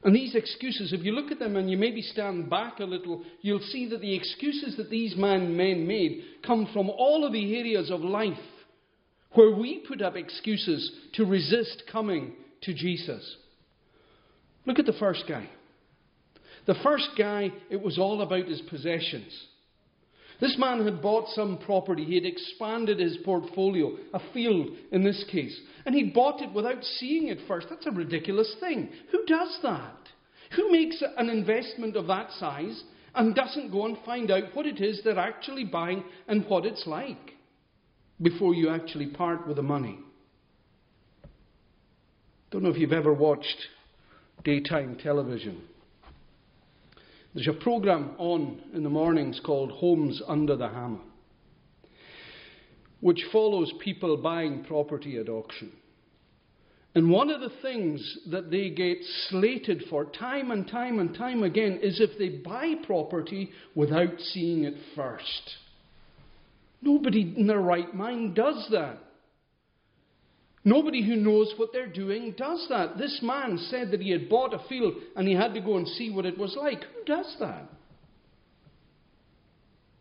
And 0.03 0.15
these 0.15 0.35
excuses, 0.35 0.93
if 0.93 1.03
you 1.03 1.13
look 1.13 1.31
at 1.31 1.39
them 1.39 1.55
and 1.55 1.69
you 1.69 1.77
maybe 1.77 2.01
stand 2.03 2.47
back 2.49 2.79
a 2.79 2.83
little, 2.83 3.23
you'll 3.41 3.59
see 3.59 3.89
that 3.89 4.01
the 4.01 4.13
excuses 4.13 4.77
that 4.77 4.91
these 4.91 5.15
man, 5.15 5.57
men 5.57 5.87
made 5.87 6.21
come 6.45 6.69
from 6.71 6.91
all 6.91 7.25
of 7.25 7.33
the 7.33 7.57
areas 7.57 7.89
of 7.89 8.01
life 8.01 8.37
where 9.31 9.55
we 9.55 9.83
put 9.87 10.01
up 10.01 10.15
excuses 10.15 10.91
to 11.13 11.25
resist 11.25 11.83
coming 11.91 12.33
to 12.61 12.73
Jesus. 12.73 13.37
Look 14.65 14.79
at 14.79 14.85
the 14.85 14.93
first 14.93 15.25
guy. 15.27 15.49
The 16.65 16.75
first 16.83 17.09
guy, 17.17 17.51
it 17.69 17.81
was 17.81 17.99
all 17.99 18.21
about 18.21 18.47
his 18.47 18.61
possessions. 18.61 19.47
This 20.41 20.57
man 20.57 20.83
had 20.83 21.01
bought 21.01 21.29
some 21.29 21.59
property. 21.59 22.03
He 22.03 22.15
had 22.15 22.25
expanded 22.25 22.99
his 22.99 23.17
portfolio, 23.23 23.95
a 24.13 24.19
field 24.33 24.69
in 24.91 25.03
this 25.03 25.23
case. 25.31 25.57
And 25.85 25.95
he 25.95 26.11
bought 26.11 26.41
it 26.41 26.51
without 26.53 26.83
seeing 26.83 27.27
it 27.27 27.39
first. 27.47 27.67
That's 27.69 27.85
a 27.85 27.91
ridiculous 27.91 28.53
thing. 28.59 28.89
Who 29.11 29.25
does 29.25 29.59
that? 29.63 29.95
Who 30.55 30.71
makes 30.71 31.01
an 31.17 31.29
investment 31.29 31.95
of 31.95 32.07
that 32.07 32.31
size 32.31 32.83
and 33.13 33.33
doesn't 33.33 33.71
go 33.71 33.85
and 33.85 33.97
find 34.05 34.29
out 34.29 34.43
what 34.53 34.65
it 34.65 34.81
is 34.81 35.01
they're 35.03 35.17
actually 35.17 35.63
buying 35.63 36.03
and 36.27 36.45
what 36.49 36.65
it's 36.65 36.85
like 36.85 37.33
before 38.21 38.53
you 38.53 38.69
actually 38.69 39.07
part 39.07 39.47
with 39.47 39.55
the 39.55 39.63
money? 39.63 39.99
Don't 42.51 42.63
know 42.63 42.69
if 42.69 42.77
you've 42.77 42.93
ever 42.93 43.13
watched 43.13 43.67
daytime 44.43 44.97
television. 45.01 45.61
There's 47.33 47.47
a 47.47 47.53
program 47.63 48.11
on 48.17 48.61
in 48.73 48.83
the 48.83 48.89
mornings 48.89 49.41
called 49.43 49.71
Homes 49.71 50.21
Under 50.27 50.55
the 50.55 50.69
Hammer, 50.69 51.01
which 53.01 53.25
follows 53.31 53.73
people 53.83 54.15
buying 54.17 54.63
property 54.63 55.17
at 55.17 55.27
auction. 55.27 55.71
And 56.95 57.11
one 57.11 57.29
of 57.29 57.41
the 57.41 57.51
things 57.61 58.19
that 58.31 58.49
they 58.49 58.69
get 58.69 58.99
slated 59.27 59.83
for 59.89 60.05
time 60.05 60.51
and 60.51 60.65
time 60.65 60.99
and 60.99 61.13
time 61.13 61.43
again 61.43 61.79
is 61.83 61.99
if 61.99 62.17
they 62.17 62.29
buy 62.29 62.75
property 62.85 63.51
without 63.75 64.17
seeing 64.17 64.63
it 64.63 64.75
first. 64.95 65.55
Nobody 66.81 67.33
in 67.35 67.47
their 67.47 67.59
right 67.59 67.93
mind 67.93 68.35
does 68.35 68.67
that. 68.71 68.99
Nobody 70.67 71.05
who 71.05 71.15
knows 71.15 71.53
what 71.57 71.71
they're 71.71 71.85
doing 71.85 72.33
does 72.35 72.65
that. 72.69 72.97
This 72.97 73.19
man 73.21 73.59
said 73.69 73.91
that 73.91 74.01
he 74.01 74.09
had 74.09 74.27
bought 74.27 74.51
a 74.51 74.67
field 74.67 74.95
and 75.15 75.27
he 75.27 75.35
had 75.35 75.53
to 75.53 75.61
go 75.61 75.77
and 75.77 75.87
see 75.87 76.09
what 76.09 76.25
it 76.25 76.37
was 76.39 76.57
like. 76.59 76.79
Who 76.79 77.05
does 77.05 77.35
that? 77.39 77.69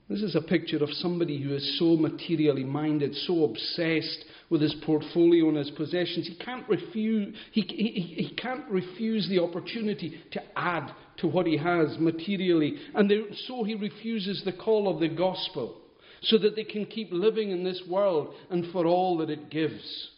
This 0.08 0.22
is 0.22 0.34
a 0.34 0.40
picture 0.40 0.82
of 0.82 0.90
somebody 0.94 1.40
who 1.40 1.54
is 1.54 1.78
so 1.78 1.96
materially 1.96 2.64
minded, 2.64 3.14
so 3.14 3.44
obsessed 3.44 4.24
with 4.48 4.62
his 4.62 4.74
portfolio 4.84 5.48
and 5.48 5.56
his 5.56 5.70
possessions. 5.70 6.26
He 6.28 6.36
can't 6.42 6.68
refuse, 6.68 7.34
he, 7.52 7.62
he, 7.62 8.24
he 8.28 8.34
can't 8.34 8.68
refuse 8.70 9.28
the 9.28 9.40
opportunity 9.42 10.20
to 10.32 10.42
add 10.56 10.90
to 11.18 11.26
what 11.26 11.46
he 11.46 11.58
has 11.58 11.96
materially. 11.98 12.76
And 12.94 13.10
so 13.48 13.64
he 13.64 13.74
refuses 13.74 14.42
the 14.44 14.52
call 14.52 14.92
of 14.92 15.00
the 15.00 15.08
gospel 15.08 15.76
so 16.22 16.38
that 16.38 16.56
they 16.56 16.64
can 16.64 16.86
keep 16.86 17.08
living 17.10 17.50
in 17.50 17.64
this 17.64 17.82
world 17.88 18.34
and 18.50 18.70
for 18.72 18.86
all 18.86 19.18
that 19.18 19.30
it 19.30 19.50
gives. 19.50 20.10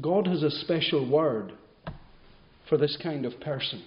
God 0.00 0.26
has 0.26 0.42
a 0.42 0.50
special 0.50 1.08
word 1.08 1.52
for 2.68 2.76
this 2.76 2.96
kind 3.02 3.24
of 3.24 3.38
person. 3.40 3.82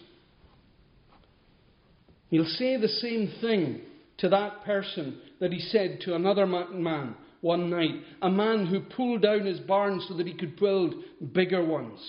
He'll 2.30 2.46
say 2.46 2.78
the 2.78 2.88
same 2.88 3.34
thing 3.42 3.82
to 4.20 4.30
that 4.30 4.64
person 4.66 5.20
that 5.40 5.52
he 5.52 5.60
said 5.60 6.00
to 6.02 6.16
another 6.16 6.46
man 6.46 7.16
one 7.42 7.70
night, 7.70 7.92
a 8.22 8.30
man 8.30 8.66
who 8.66 8.80
pulled 8.80 9.22
down 9.22 9.46
his 9.46 9.60
barn 9.60 10.02
so 10.08 10.16
that 10.16 10.28
he 10.28 10.34
could 10.34 10.60
build 10.60 10.96
bigger 11.34 11.64
ones. 11.64 12.00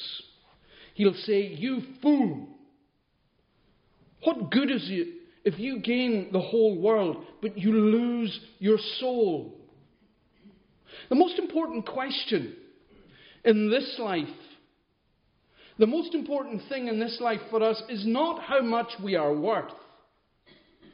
He'll 0.94 1.14
say, 1.14 1.42
You 1.42 1.82
fool! 2.02 2.48
What 4.24 4.50
good 4.50 4.70
is 4.70 4.86
it 4.90 5.08
if 5.44 5.58
you 5.58 5.80
gain 5.80 6.30
the 6.32 6.40
whole 6.40 6.80
world, 6.80 7.24
but 7.40 7.56
you 7.56 7.72
lose 7.72 8.38
your 8.58 8.78
soul? 8.98 9.54
The 11.08 11.14
most 11.14 11.38
important 11.38 11.86
question 11.86 12.56
in 13.44 13.70
this 13.70 13.96
life, 13.98 14.26
the 15.78 15.86
most 15.86 16.14
important 16.14 16.62
thing 16.68 16.88
in 16.88 16.98
this 16.98 17.18
life 17.20 17.40
for 17.50 17.62
us 17.62 17.80
is 17.88 18.04
not 18.06 18.42
how 18.42 18.60
much 18.60 18.88
we 19.02 19.14
are 19.14 19.34
worth. 19.34 19.72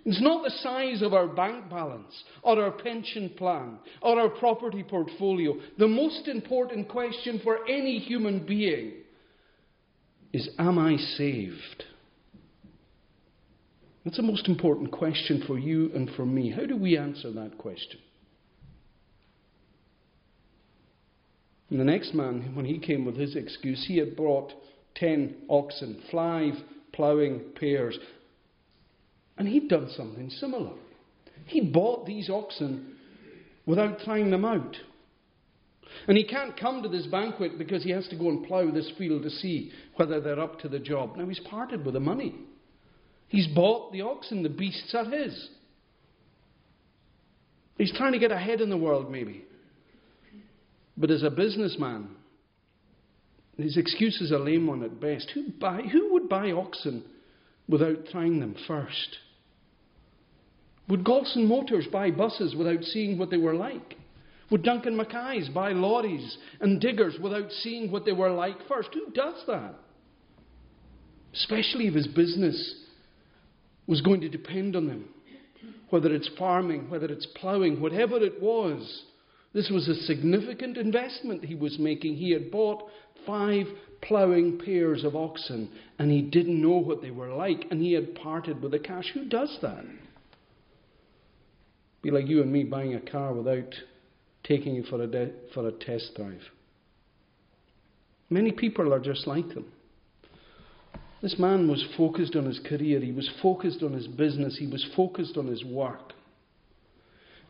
It's 0.04 0.20
not 0.20 0.44
the 0.44 0.50
size 0.50 1.00
of 1.00 1.14
our 1.14 1.26
bank 1.26 1.70
balance 1.70 2.12
or 2.42 2.62
our 2.62 2.72
pension 2.72 3.30
plan 3.38 3.78
or 4.02 4.20
our 4.20 4.28
property 4.28 4.82
portfolio. 4.82 5.54
The 5.78 5.88
most 5.88 6.28
important 6.28 6.88
question 6.88 7.40
for 7.42 7.66
any 7.66 7.98
human 7.98 8.46
being 8.46 8.92
is 10.34 10.50
Am 10.58 10.78
I 10.78 10.96
saved? 10.96 11.84
That's 14.04 14.18
the 14.18 14.22
most 14.22 14.48
important 14.48 14.90
question 14.90 15.42
for 15.46 15.58
you 15.58 15.90
and 15.94 16.10
for 16.10 16.26
me. 16.26 16.50
How 16.50 16.66
do 16.66 16.76
we 16.76 16.98
answer 16.98 17.32
that 17.32 17.56
question? 17.56 18.00
And 21.74 21.80
the 21.80 21.92
next 21.92 22.14
man, 22.14 22.54
when 22.54 22.66
he 22.66 22.78
came 22.78 23.04
with 23.04 23.16
his 23.16 23.34
excuse, 23.34 23.84
he 23.88 23.98
had 23.98 24.14
brought 24.14 24.52
ten 24.94 25.34
oxen, 25.50 26.00
five 26.12 26.52
ploughing 26.92 27.40
pairs. 27.58 27.98
And 29.36 29.48
he'd 29.48 29.68
done 29.68 29.90
something 29.96 30.30
similar. 30.30 30.74
He 31.46 31.62
bought 31.62 32.06
these 32.06 32.30
oxen 32.30 32.94
without 33.66 33.98
trying 34.04 34.30
them 34.30 34.44
out. 34.44 34.76
And 36.06 36.16
he 36.16 36.22
can't 36.22 36.56
come 36.56 36.80
to 36.84 36.88
this 36.88 37.06
banquet 37.06 37.58
because 37.58 37.82
he 37.82 37.90
has 37.90 38.06
to 38.06 38.16
go 38.16 38.28
and 38.28 38.46
plough 38.46 38.70
this 38.70 38.92
field 38.96 39.24
to 39.24 39.30
see 39.30 39.72
whether 39.96 40.20
they're 40.20 40.38
up 40.38 40.60
to 40.60 40.68
the 40.68 40.78
job. 40.78 41.16
Now 41.16 41.26
he's 41.26 41.40
parted 41.40 41.84
with 41.84 41.94
the 41.94 42.00
money. 42.00 42.36
He's 43.26 43.48
bought 43.48 43.90
the 43.90 44.02
oxen, 44.02 44.44
the 44.44 44.48
beasts 44.48 44.94
are 44.94 45.06
his. 45.06 45.48
He's 47.78 47.92
trying 47.96 48.12
to 48.12 48.20
get 48.20 48.30
ahead 48.30 48.60
in 48.60 48.70
the 48.70 48.76
world, 48.76 49.10
maybe. 49.10 49.44
But 50.96 51.10
as 51.10 51.22
a 51.22 51.30
businessman, 51.30 52.08
his 53.56 53.76
excuse 53.76 54.20
is 54.20 54.30
a 54.30 54.38
lame 54.38 54.66
one 54.66 54.82
at 54.82 55.00
best. 55.00 55.30
Who, 55.34 55.50
buy, 55.60 55.82
who 55.82 56.12
would 56.12 56.28
buy 56.28 56.52
oxen 56.52 57.04
without 57.68 58.06
trying 58.10 58.40
them 58.40 58.54
first? 58.66 59.18
Would 60.88 61.04
Galson 61.04 61.46
Motors 61.46 61.86
buy 61.90 62.10
buses 62.10 62.54
without 62.54 62.82
seeing 62.84 63.18
what 63.18 63.30
they 63.30 63.36
were 63.36 63.54
like? 63.54 63.96
Would 64.50 64.62
Duncan 64.62 64.96
Mackay's 64.96 65.48
buy 65.48 65.72
lorries 65.72 66.36
and 66.60 66.80
diggers 66.80 67.18
without 67.20 67.50
seeing 67.62 67.90
what 67.90 68.04
they 68.04 68.12
were 68.12 68.30
like 68.30 68.56
first? 68.68 68.90
Who 68.92 69.10
does 69.12 69.42
that? 69.46 69.74
Especially 71.32 71.86
if 71.86 71.94
his 71.94 72.06
business 72.06 72.74
was 73.86 74.00
going 74.02 74.20
to 74.20 74.28
depend 74.28 74.76
on 74.76 74.86
them. 74.86 75.08
Whether 75.90 76.14
it's 76.14 76.30
farming, 76.38 76.90
whether 76.90 77.06
it's 77.06 77.26
ploughing, 77.36 77.80
whatever 77.80 78.16
it 78.18 78.42
was, 78.42 79.04
this 79.54 79.70
was 79.70 79.88
a 79.88 79.94
significant 79.94 80.76
investment 80.76 81.44
he 81.44 81.54
was 81.54 81.78
making. 81.78 82.16
He 82.16 82.32
had 82.32 82.50
bought 82.50 82.88
five 83.24 83.66
ploughing 84.02 84.58
pairs 84.58 85.04
of 85.04 85.14
oxen 85.14 85.70
and 85.98 86.10
he 86.10 86.22
didn't 86.22 86.60
know 86.60 86.78
what 86.78 87.00
they 87.00 87.12
were 87.12 87.32
like 87.32 87.66
and 87.70 87.80
he 87.80 87.92
had 87.92 88.16
parted 88.16 88.60
with 88.60 88.72
the 88.72 88.80
cash. 88.80 89.10
Who 89.14 89.26
does 89.26 89.56
that? 89.62 89.84
Be 92.02 92.10
like 92.10 92.26
you 92.26 92.42
and 92.42 92.52
me 92.52 92.64
buying 92.64 92.94
a 92.94 93.00
car 93.00 93.32
without 93.32 93.72
taking 94.42 94.76
it 94.76 94.86
for 94.86 95.00
a, 95.00 95.06
de- 95.06 95.32
for 95.54 95.68
a 95.68 95.72
test 95.72 96.10
drive. 96.16 96.42
Many 98.28 98.50
people 98.50 98.92
are 98.92 99.00
just 99.00 99.26
like 99.26 99.48
them. 99.50 99.72
This 101.22 101.38
man 101.38 101.70
was 101.70 101.82
focused 101.96 102.34
on 102.36 102.44
his 102.44 102.58
career, 102.58 103.00
he 103.00 103.12
was 103.12 103.30
focused 103.40 103.82
on 103.82 103.92
his 103.92 104.08
business, 104.08 104.58
he 104.58 104.66
was 104.66 104.84
focused 104.94 105.38
on 105.38 105.46
his 105.46 105.64
work. 105.64 106.13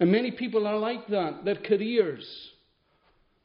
And 0.00 0.10
many 0.10 0.30
people 0.30 0.66
are 0.66 0.78
like 0.78 1.06
that. 1.08 1.44
Their 1.44 1.56
careers, 1.56 2.26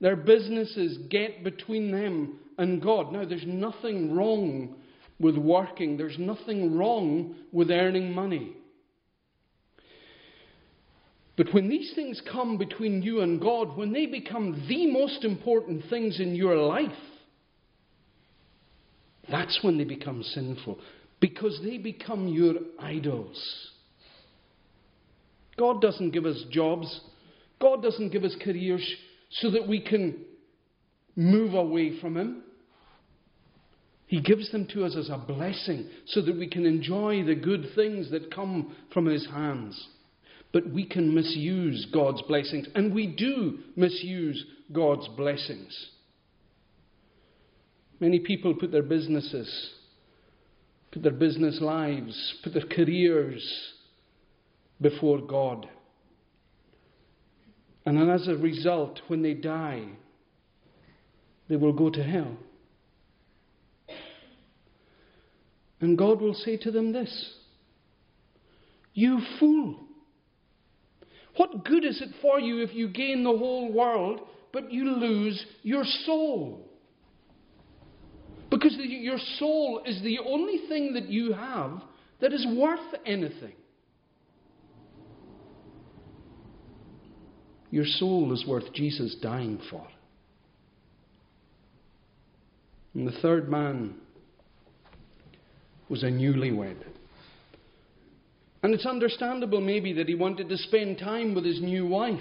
their 0.02 0.16
businesses 0.16 0.98
get 1.10 1.44
between 1.44 1.92
them 1.92 2.40
and 2.58 2.82
God. 2.82 3.12
Now, 3.12 3.26
there's 3.26 3.46
nothing 3.46 4.16
wrong 4.16 4.76
with 5.20 5.38
working, 5.38 5.98
there's 5.98 6.18
nothing 6.18 6.78
wrong 6.78 7.36
with 7.52 7.70
earning 7.70 8.14
money. 8.14 8.56
But 11.36 11.54
when 11.54 11.70
these 11.70 11.94
things 11.96 12.22
come 12.30 12.58
between 12.58 13.02
you 13.02 13.22
and 13.22 13.40
God, 13.40 13.78
when 13.78 13.94
they 13.94 14.06
become 14.06 14.66
the 14.68 14.88
most 14.88 15.24
important 15.24 15.84
things 15.90 16.20
in 16.20 16.36
your 16.36 16.58
life, 16.58 16.92
that's 19.30 19.60
when 19.62 19.78
they 19.78 19.86
become 19.86 20.22
sinful. 20.22 20.80
Because 21.22 21.60
they 21.64 21.78
become 21.78 22.28
your 22.28 22.56
idols. 22.80 23.72
God 25.60 25.82
doesn't 25.82 26.12
give 26.12 26.26
us 26.26 26.42
jobs, 26.50 27.02
God 27.62 27.84
doesn't 27.84 28.14
give 28.14 28.24
us 28.24 28.36
careers 28.42 28.96
so 29.30 29.52
that 29.52 29.68
we 29.68 29.82
can 29.82 30.24
move 31.18 31.54
away 31.54 32.00
from 32.00 32.16
Him. 32.16 32.44
He 34.08 34.22
gives 34.22 34.50
them 34.52 34.68
to 34.74 34.86
us 34.86 34.96
as 34.96 35.10
a 35.10 35.18
blessing 35.18 35.90
so 36.08 36.22
that 36.22 36.38
we 36.38 36.50
can 36.50 36.66
enjoy 36.66 37.24
the 37.26 37.36
good 37.36 37.66
things 37.76 38.10
that 38.12 38.34
come 38.34 38.74
from 38.94 39.06
His 39.06 39.28
hands. 39.28 39.88
But 40.54 40.72
we 40.72 40.86
can 40.86 41.14
misuse 41.14 41.86
God's 41.94 42.22
blessings, 42.24 42.68
and 42.74 42.96
we 42.96 43.06
do 43.06 43.60
misuse 43.76 44.44
God's 44.72 45.08
blessings. 45.10 45.90
Many 48.00 48.20
people 48.20 48.56
put 48.56 48.72
their 48.72 48.82
businesses, 48.82 49.70
put 50.92 51.04
their 51.04 51.12
business 51.12 51.60
lives, 51.62 52.36
put 52.44 52.54
their 52.54 52.66
careers 52.66 53.46
before 54.82 55.20
God. 55.20 55.68
And 57.86 58.10
as 58.10 58.28
a 58.28 58.36
result, 58.36 59.02
when 59.08 59.22
they 59.22 59.34
die, 59.34 59.86
they 61.48 61.56
will 61.56 61.74
go 61.74 61.90
to 61.90 62.04
hell. 62.04 62.38
And 65.82 65.98
God 65.98 66.22
will 66.22 66.34
say 66.34 66.58
to 66.58 66.72
them 66.72 66.92
this 66.92 67.34
You 68.94 69.20
fool! 69.40 69.80
What 71.38 71.64
good 71.64 71.86
is 71.86 72.02
it 72.02 72.10
for 72.22 72.40
you 72.40 72.62
if 72.62 72.74
you 72.74 72.90
gain 72.90 73.24
the 73.24 73.30
whole 73.30 73.72
world, 73.72 74.22
but 74.52 74.72
you 74.74 74.84
lose 74.84 75.44
your 75.64 75.84
soul? 76.06 76.70
Because 78.52 78.76
your 78.78 79.20
soul 79.38 79.82
is 79.86 80.02
the 80.02 80.20
only 80.20 80.68
thing 80.68 80.94
that 80.94 81.08
you 81.08 81.34
have 81.34 81.82
that 82.20 82.34
is 82.34 82.46
worth 82.58 82.80
anything. 83.06 83.54
Your 87.72 87.86
soul 87.86 88.34
is 88.34 88.46
worth 88.48 88.74
Jesus 88.74 89.16
dying 89.22 89.60
for. 89.70 89.86
And 92.94 93.08
the 93.08 93.20
third 93.22 93.50
man 93.50 93.96
was 95.88 96.04
a 96.04 96.08
newlywed. 96.08 96.78
And 98.62 98.74
it's 98.74 98.86
understandable, 98.86 99.62
maybe, 99.62 99.94
that 99.94 100.10
he 100.10 100.16
wanted 100.16 100.50
to 100.50 100.58
spend 100.58 100.98
time 100.98 101.34
with 101.34 101.46
his 101.46 101.62
new 101.62 101.88
wife. 101.88 102.20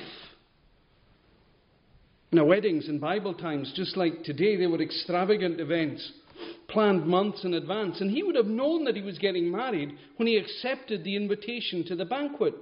Now, 2.30 2.44
weddings 2.44 2.88
in 2.88 2.98
Bible 2.98 3.34
times, 3.34 3.72
just 3.74 3.96
like 3.96 4.22
today, 4.22 4.56
they 4.56 4.66
were 4.66 4.82
extravagant 4.82 5.60
events, 5.60 6.12
planned 6.68 7.06
months 7.06 7.42
in 7.44 7.54
advance. 7.54 8.00
And 8.00 8.10
he 8.10 8.22
would 8.22 8.36
have 8.36 8.46
known 8.46 8.84
that 8.84 8.94
he 8.94 9.02
was 9.02 9.18
getting 9.18 9.50
married 9.50 9.96
when 10.16 10.28
he 10.28 10.36
accepted 10.36 11.02
the 11.02 11.16
invitation 11.16 11.84
to 11.86 11.96
the 11.96 12.04
banquet. 12.04 12.54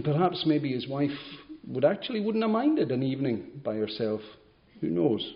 And 0.00 0.14
perhaps 0.14 0.44
maybe 0.46 0.72
his 0.72 0.88
wife 0.88 1.10
would 1.66 1.84
actually 1.84 2.20
wouldn't 2.20 2.42
have 2.42 2.50
minded 2.50 2.90
an 2.90 3.02
evening 3.02 3.60
by 3.62 3.74
herself. 3.74 4.22
Who 4.80 4.88
knows? 4.88 5.34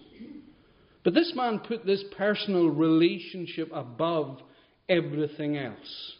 But 1.04 1.12
this 1.12 1.34
man 1.36 1.58
put 1.68 1.84
this 1.84 2.02
personal 2.16 2.68
relationship 2.68 3.68
above 3.74 4.40
everything 4.88 5.58
else. 5.58 6.12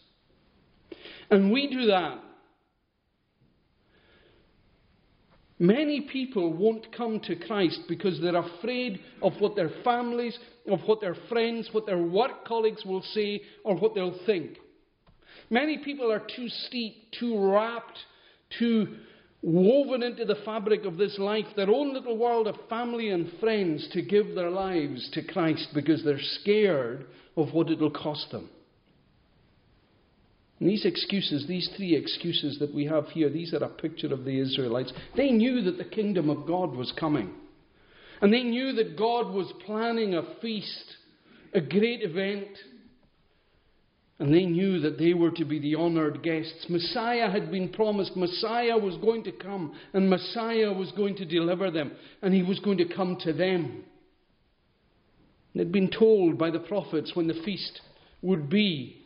And 1.31 1.51
we 1.51 1.71
do 1.71 1.87
that. 1.87 2.19
Many 5.59 6.03
people 6.13 6.53
won't 6.53 6.95
come 6.95 7.21
to 7.21 7.37
Christ 7.37 7.81
because 7.89 8.21
they're 8.21 8.37
afraid 8.37 9.01
of 9.23 9.33
what 9.39 9.57
their 9.57 9.71
families, 9.83 10.39
of 10.69 10.81
what 10.85 11.01
their 11.01 11.17
friends, 11.31 11.71
what 11.73 11.87
their 11.87 12.03
work 12.03 12.45
colleagues 12.45 12.85
will 12.85 13.01
say, 13.15 13.41
or 13.65 13.75
what 13.75 13.95
they'll 13.95 14.21
think. 14.27 14.59
Many 15.49 15.79
people 15.79 16.13
are 16.13 16.21
too 16.37 16.51
steep, 16.51 17.11
too 17.19 17.51
wrapped, 17.51 17.99
too 18.59 18.97
woven 19.43 20.03
into 20.03 20.25
the 20.25 20.37
fabric 20.45 20.85
of 20.85 20.97
this 20.97 21.19
life, 21.19 21.45
their 21.55 21.71
own 21.71 21.93
little 21.93 22.17
world 22.17 22.47
of 22.47 22.57
family 22.69 23.11
and 23.11 23.31
friends, 23.41 23.87
to 23.93 24.01
give 24.01 24.35
their 24.35 24.51
lives 24.51 25.09
to 25.13 25.23
Christ 25.23 25.69
because 25.75 26.03
they're 26.03 26.19
scared 26.41 27.07
of 27.37 27.53
what 27.53 27.71
it'll 27.71 27.91
cost 27.91 28.31
them. 28.31 28.49
And 30.61 30.69
these 30.71 30.87
excuses, 30.87 31.47
these 31.47 31.69
three 31.77 31.95
excuses 31.95 32.59
that 32.59 32.75
we 32.75 32.87
have 32.87 33.09
here, 33.09 33.29
these 33.29 33.53
are 33.53 33.63
a 33.63 33.69
picture 33.69 34.13
of 34.15 34.25
the 34.25 34.39
Israelites. 34.39 34.93
They 35.17 35.31
knew 35.31 35.63
that 35.63 35.77
the 35.77 35.85
kingdom 35.85 36.31
of 36.31 36.47
God 36.47 36.75
was 36.75 36.93
coming. 36.99 37.35
And 38.23 38.33
they 38.33 38.45
knew 38.45 38.73
that 38.73 38.97
God 38.97 39.35
was 39.35 39.53
planning 39.67 40.15
a 40.15 40.23
feast, 40.41 40.97
a 41.53 41.61
great 41.61 42.03
event. 42.03 42.49
And 44.19 44.33
they 44.33 44.45
knew 44.47 44.79
that 44.81 44.99
they 44.99 45.13
were 45.13 45.33
to 45.33 45.45
be 45.45 45.59
the 45.59 45.75
honoured 45.75 46.23
guests. 46.23 46.67
Messiah 46.69 47.31
had 47.31 47.51
been 47.51 47.69
promised. 47.69 48.17
Messiah 48.17 48.79
was 48.79 48.97
going 48.99 49.25
to 49.25 49.33
come, 49.33 49.75
and 49.93 50.09
Messiah 50.09 50.73
was 50.73 50.93
going 50.93 51.17
to 51.17 51.25
deliver 51.25 51.71
them, 51.71 51.93
and 52.23 52.33
he 52.33 52.43
was 52.43 52.61
going 52.61 52.79
to 52.79 52.95
come 52.95 53.17
to 53.25 53.33
them. 53.33 53.83
They'd 55.55 55.73
been 55.73 55.91
told 55.91 56.39
by 56.39 56.51
the 56.51 56.61
prophets 56.61 57.13
when 57.15 57.27
the 57.27 57.41
feast 57.45 57.81
would 58.23 58.49
be. 58.49 59.05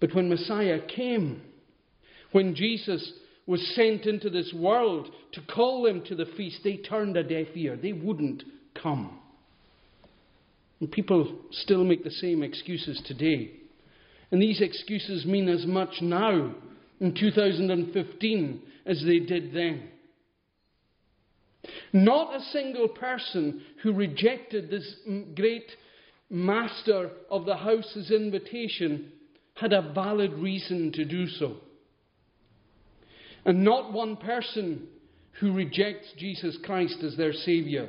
But 0.00 0.14
when 0.14 0.28
Messiah 0.28 0.80
came, 0.86 1.42
when 2.32 2.54
Jesus 2.54 3.12
was 3.46 3.74
sent 3.74 4.06
into 4.06 4.30
this 4.30 4.52
world 4.54 5.08
to 5.32 5.40
call 5.42 5.82
them 5.82 6.02
to 6.06 6.14
the 6.14 6.26
feast, 6.36 6.60
they 6.64 6.76
turned 6.76 7.16
a 7.16 7.22
deaf 7.22 7.48
ear. 7.54 7.76
They 7.76 7.92
wouldn't 7.92 8.42
come. 8.80 9.18
And 10.80 10.90
people 10.90 11.40
still 11.50 11.84
make 11.84 12.04
the 12.04 12.10
same 12.10 12.42
excuses 12.42 13.00
today. 13.06 13.52
And 14.30 14.40
these 14.40 14.60
excuses 14.60 15.24
mean 15.26 15.48
as 15.48 15.66
much 15.66 16.00
now 16.00 16.54
in 17.00 17.14
2015 17.14 18.62
as 18.86 19.02
they 19.04 19.18
did 19.18 19.52
then. 19.52 19.88
Not 21.92 22.36
a 22.36 22.44
single 22.52 22.88
person 22.88 23.62
who 23.82 23.92
rejected 23.92 24.70
this 24.70 24.94
great 25.34 25.70
master 26.30 27.10
of 27.30 27.46
the 27.46 27.56
house's 27.56 28.10
invitation 28.10 29.12
had 29.54 29.72
a 29.72 29.92
valid 29.92 30.32
reason 30.34 30.92
to 30.92 31.04
do 31.04 31.26
so. 31.26 31.56
And 33.44 33.64
not 33.64 33.92
one 33.92 34.16
person 34.16 34.86
who 35.40 35.52
rejects 35.52 36.08
Jesus 36.18 36.58
Christ 36.64 37.02
as 37.02 37.16
their 37.16 37.32
Saviour 37.32 37.88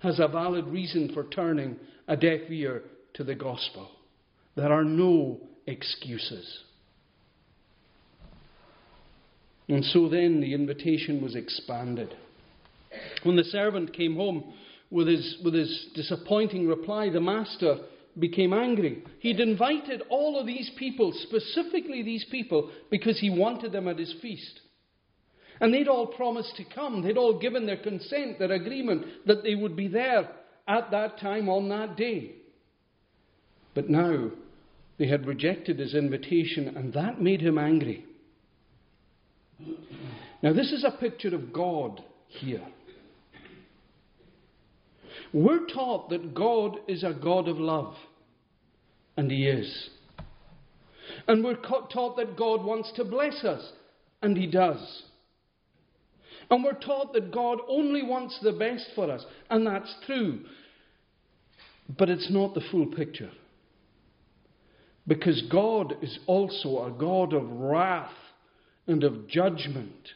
has 0.00 0.18
a 0.18 0.28
valid 0.28 0.66
reason 0.66 1.12
for 1.12 1.24
turning 1.24 1.76
a 2.08 2.16
deaf 2.16 2.50
ear 2.50 2.82
to 3.14 3.24
the 3.24 3.34
gospel. 3.34 3.88
There 4.56 4.72
are 4.72 4.84
no 4.84 5.40
excuses. 5.66 6.64
And 9.68 9.84
so 9.84 10.08
then 10.08 10.40
the 10.40 10.52
invitation 10.52 11.22
was 11.22 11.36
expanded. 11.36 12.14
When 13.22 13.36
the 13.36 13.44
servant 13.44 13.92
came 13.92 14.16
home 14.16 14.52
with 14.90 15.06
his, 15.06 15.38
with 15.44 15.54
his 15.54 15.86
disappointing 15.94 16.66
reply, 16.66 17.08
the 17.08 17.20
master 17.20 17.76
became 18.18 18.52
angry. 18.52 19.04
He'd 19.20 19.38
invited 19.38 20.02
all 20.10 20.40
of 20.40 20.46
these 20.46 20.70
people, 20.76 21.12
specifically 21.12 22.02
these 22.02 22.26
people, 22.30 22.70
because 22.90 23.20
he 23.20 23.30
wanted 23.30 23.70
them 23.70 23.86
at 23.86 23.98
his 23.98 24.12
feast. 24.20 24.60
And 25.60 25.72
they'd 25.72 25.88
all 25.88 26.08
promised 26.08 26.56
to 26.56 26.64
come. 26.64 27.02
They'd 27.02 27.18
all 27.18 27.38
given 27.38 27.66
their 27.66 27.76
consent, 27.76 28.38
their 28.40 28.52
agreement, 28.52 29.06
that 29.26 29.44
they 29.44 29.54
would 29.54 29.76
be 29.76 29.86
there 29.86 30.28
at 30.70 30.90
that 30.92 31.18
time 31.18 31.48
on 31.48 31.68
that 31.68 31.96
day. 31.96 32.30
But 33.74 33.90
now 33.90 34.30
they 34.98 35.08
had 35.08 35.26
rejected 35.26 35.78
his 35.78 35.94
invitation, 35.94 36.76
and 36.76 36.92
that 36.94 37.20
made 37.20 37.40
him 37.40 37.58
angry. 37.58 38.04
Now, 40.42 40.52
this 40.54 40.72
is 40.72 40.84
a 40.84 40.98
picture 40.98 41.34
of 41.34 41.52
God 41.52 42.02
here. 42.28 42.66
We're 45.32 45.66
taught 45.66 46.08
that 46.10 46.34
God 46.34 46.78
is 46.88 47.04
a 47.04 47.12
God 47.12 47.46
of 47.46 47.58
love, 47.58 47.94
and 49.16 49.30
He 49.30 49.46
is. 49.46 49.90
And 51.28 51.44
we're 51.44 51.56
taught 51.56 52.16
that 52.16 52.36
God 52.36 52.64
wants 52.64 52.90
to 52.96 53.04
bless 53.04 53.44
us, 53.44 53.72
and 54.22 54.36
He 54.36 54.46
does. 54.46 55.02
And 56.50 56.64
we're 56.64 56.72
taught 56.72 57.12
that 57.12 57.32
God 57.32 57.58
only 57.68 58.02
wants 58.02 58.38
the 58.42 58.52
best 58.52 58.86
for 58.94 59.10
us, 59.10 59.24
and 59.50 59.66
that's 59.66 59.94
true. 60.06 60.40
But 61.96 62.08
it's 62.08 62.30
not 62.30 62.54
the 62.54 62.62
full 62.70 62.86
picture. 62.86 63.30
Because 65.06 65.42
God 65.50 65.94
is 66.02 66.18
also 66.26 66.84
a 66.84 66.90
God 66.90 67.32
of 67.32 67.50
wrath 67.50 68.12
and 68.86 69.02
of 69.02 69.26
judgment. 69.28 70.10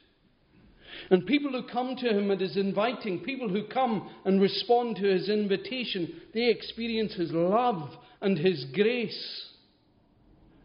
And 1.10 1.26
people 1.26 1.50
who 1.50 1.66
come 1.66 1.96
to 1.96 2.08
him 2.08 2.30
and 2.30 2.40
is 2.40 2.56
inviting, 2.56 3.20
people 3.20 3.48
who 3.48 3.66
come 3.66 4.08
and 4.24 4.40
respond 4.40 4.96
to 4.96 5.02
his 5.02 5.28
invitation, 5.28 6.20
they 6.32 6.48
experience 6.48 7.14
his 7.14 7.32
love 7.32 7.90
and 8.20 8.38
his 8.38 8.64
grace 8.72 9.48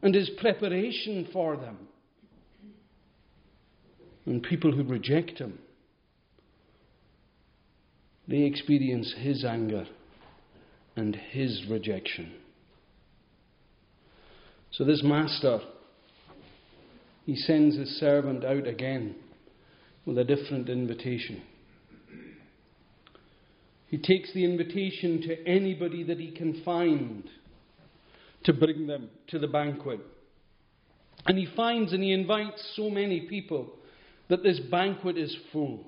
and 0.03 0.13
his 0.13 0.29
preparation 0.39 1.27
for 1.33 1.57
them. 1.57 1.77
And 4.25 4.43
people 4.43 4.71
who 4.71 4.83
reject 4.83 5.39
him, 5.39 5.57
they 8.27 8.43
experience 8.43 9.11
his 9.17 9.43
anger 9.43 9.87
and 10.95 11.15
his 11.15 11.65
rejection. 11.69 12.33
So, 14.71 14.83
this 14.83 15.01
master, 15.03 15.59
he 17.25 17.35
sends 17.35 17.75
his 17.77 17.99
servant 17.99 18.43
out 18.43 18.67
again 18.67 19.15
with 20.05 20.17
a 20.17 20.23
different 20.23 20.69
invitation. 20.69 21.41
He 23.87 23.97
takes 23.97 24.31
the 24.33 24.45
invitation 24.45 25.21
to 25.23 25.47
anybody 25.47 26.03
that 26.03 26.19
he 26.19 26.31
can 26.31 26.61
find 26.63 27.27
to 28.43 28.53
bring 28.53 28.87
them 28.87 29.09
to 29.27 29.39
the 29.39 29.47
banquet. 29.47 29.99
And 31.25 31.37
he 31.37 31.47
finds 31.55 31.91
and 31.91 32.03
he 32.03 32.13
invites 32.13 32.73
so 32.75 32.89
many 32.89 33.21
people 33.21 33.73
that 34.29 34.43
this 34.43 34.59
banquet 34.59 35.17
is 35.17 35.35
full. 35.51 35.85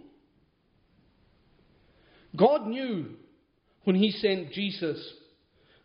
God 2.36 2.68
knew 2.68 3.12
when 3.84 3.96
he 3.96 4.12
sent 4.12 4.52
Jesus 4.52 5.14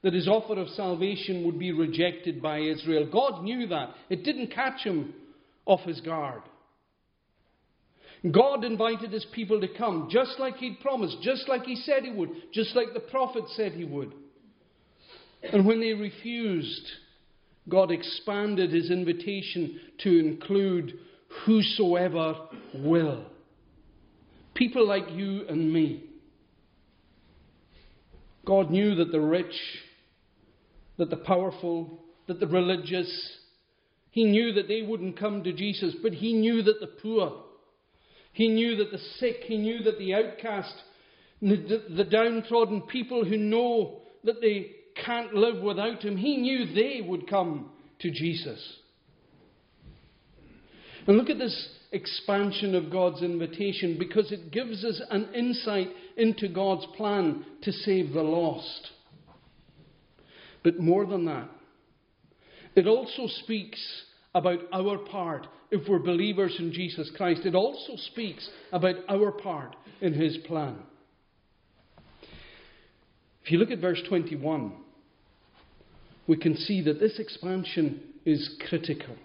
that 0.02 0.14
his 0.14 0.28
offer 0.28 0.58
of 0.60 0.68
salvation 0.70 1.44
would 1.44 1.58
be 1.58 1.72
rejected 1.72 2.40
by 2.40 2.60
Israel. 2.60 3.08
God 3.10 3.42
knew 3.42 3.66
that. 3.68 3.90
It 4.08 4.24
didn't 4.24 4.54
catch 4.54 4.82
him 4.84 5.14
off 5.64 5.80
his 5.80 6.00
guard. 6.00 6.42
God 8.30 8.64
invited 8.64 9.12
his 9.12 9.26
people 9.32 9.60
to 9.60 9.68
come, 9.68 10.08
just 10.10 10.38
like 10.38 10.56
he'd 10.56 10.80
promised, 10.80 11.20
just 11.22 11.48
like 11.48 11.64
he 11.64 11.76
said 11.76 12.04
he 12.04 12.10
would, 12.10 12.30
just 12.52 12.74
like 12.74 12.94
the 12.94 13.00
prophet 13.00 13.44
said 13.56 13.72
he 13.72 13.84
would. 13.84 14.12
And 15.52 15.66
when 15.66 15.80
they 15.80 15.92
refused, 15.92 16.86
God 17.68 17.90
expanded 17.90 18.72
his 18.72 18.90
invitation 18.90 19.80
to 20.04 20.18
include 20.18 20.98
whosoever 21.44 22.34
will. 22.74 23.26
People 24.54 24.86
like 24.86 25.10
you 25.10 25.46
and 25.48 25.72
me. 25.72 26.04
God 28.46 28.70
knew 28.70 28.94
that 28.94 29.12
the 29.12 29.20
rich, 29.20 29.54
that 30.96 31.10
the 31.10 31.16
powerful, 31.16 32.00
that 32.28 32.40
the 32.40 32.46
religious, 32.46 33.10
he 34.10 34.24
knew 34.24 34.54
that 34.54 34.68
they 34.68 34.82
wouldn't 34.82 35.18
come 35.18 35.42
to 35.44 35.52
Jesus, 35.52 35.94
but 36.02 36.12
he 36.12 36.32
knew 36.32 36.62
that 36.62 36.80
the 36.80 36.86
poor, 36.86 37.42
he 38.32 38.48
knew 38.48 38.76
that 38.76 38.92
the 38.92 38.98
sick, 39.18 39.38
he 39.42 39.58
knew 39.58 39.82
that 39.82 39.98
the 39.98 40.14
outcast, 40.14 40.74
the, 41.42 41.82
the 41.94 42.04
downtrodden 42.04 42.82
people 42.82 43.24
who 43.24 43.36
know 43.36 44.00
that 44.24 44.40
they 44.40 44.70
can't 45.04 45.34
live 45.34 45.62
without 45.62 46.02
him, 46.02 46.16
he 46.16 46.36
knew 46.36 46.72
they 46.72 47.00
would 47.06 47.28
come 47.28 47.70
to 47.98 48.10
Jesus. 48.10 48.60
And 51.06 51.16
look 51.16 51.30
at 51.30 51.38
this 51.38 51.68
expansion 51.92 52.74
of 52.74 52.90
God's 52.90 53.22
invitation 53.22 53.96
because 53.98 54.32
it 54.32 54.50
gives 54.50 54.84
us 54.84 55.00
an 55.10 55.28
insight 55.34 55.88
into 56.16 56.48
God's 56.48 56.86
plan 56.96 57.44
to 57.62 57.72
save 57.72 58.12
the 58.12 58.22
lost. 58.22 58.90
But 60.62 60.80
more 60.80 61.06
than 61.06 61.26
that, 61.26 61.48
it 62.74 62.86
also 62.86 63.26
speaks 63.26 63.80
about 64.34 64.60
our 64.72 64.98
part 64.98 65.46
if 65.70 65.88
we're 65.88 65.98
believers 65.98 66.56
in 66.58 66.72
Jesus 66.72 67.10
Christ. 67.16 67.46
It 67.46 67.54
also 67.54 67.96
speaks 67.96 68.48
about 68.72 68.96
our 69.08 69.32
part 69.32 69.76
in 70.00 70.12
His 70.12 70.36
plan. 70.46 70.78
If 73.44 73.52
you 73.52 73.58
look 73.58 73.70
at 73.70 73.78
verse 73.78 74.02
21, 74.08 74.72
we 76.26 76.36
can 76.36 76.56
see 76.56 76.82
that 76.82 76.98
this 76.98 77.18
expansion 77.18 78.00
is 78.24 78.56
critical. 78.68 79.16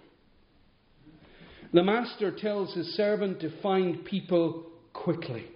The 1.72 1.82
master 1.82 2.30
tells 2.30 2.74
his 2.74 2.94
servant 2.94 3.40
to 3.40 3.60
find 3.60 4.04
people 4.04 4.66
quickly. 4.92 5.46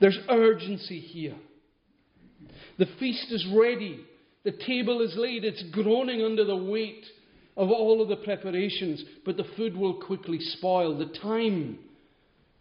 There's 0.00 0.18
urgency 0.28 1.00
here. 1.00 1.36
The 2.78 2.86
feast 2.98 3.32
is 3.32 3.46
ready. 3.54 4.04
The 4.44 4.52
table 4.52 5.00
is 5.00 5.14
laid. 5.16 5.44
It's 5.44 5.62
groaning 5.72 6.22
under 6.22 6.44
the 6.44 6.56
weight 6.56 7.04
of 7.56 7.70
all 7.70 8.02
of 8.02 8.08
the 8.08 8.16
preparations, 8.16 9.02
but 9.24 9.36
the 9.36 9.46
food 9.56 9.76
will 9.76 10.00
quickly 10.00 10.38
spoil. 10.38 10.98
The 10.98 11.18
time 11.18 11.78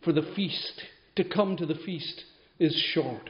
for 0.04 0.14
the 0.14 0.32
feast, 0.36 0.82
to 1.18 1.24
come 1.24 1.58
to 1.58 1.66
the 1.66 1.76
feast, 1.86 2.24
is 2.60 2.74
short. 2.94 3.30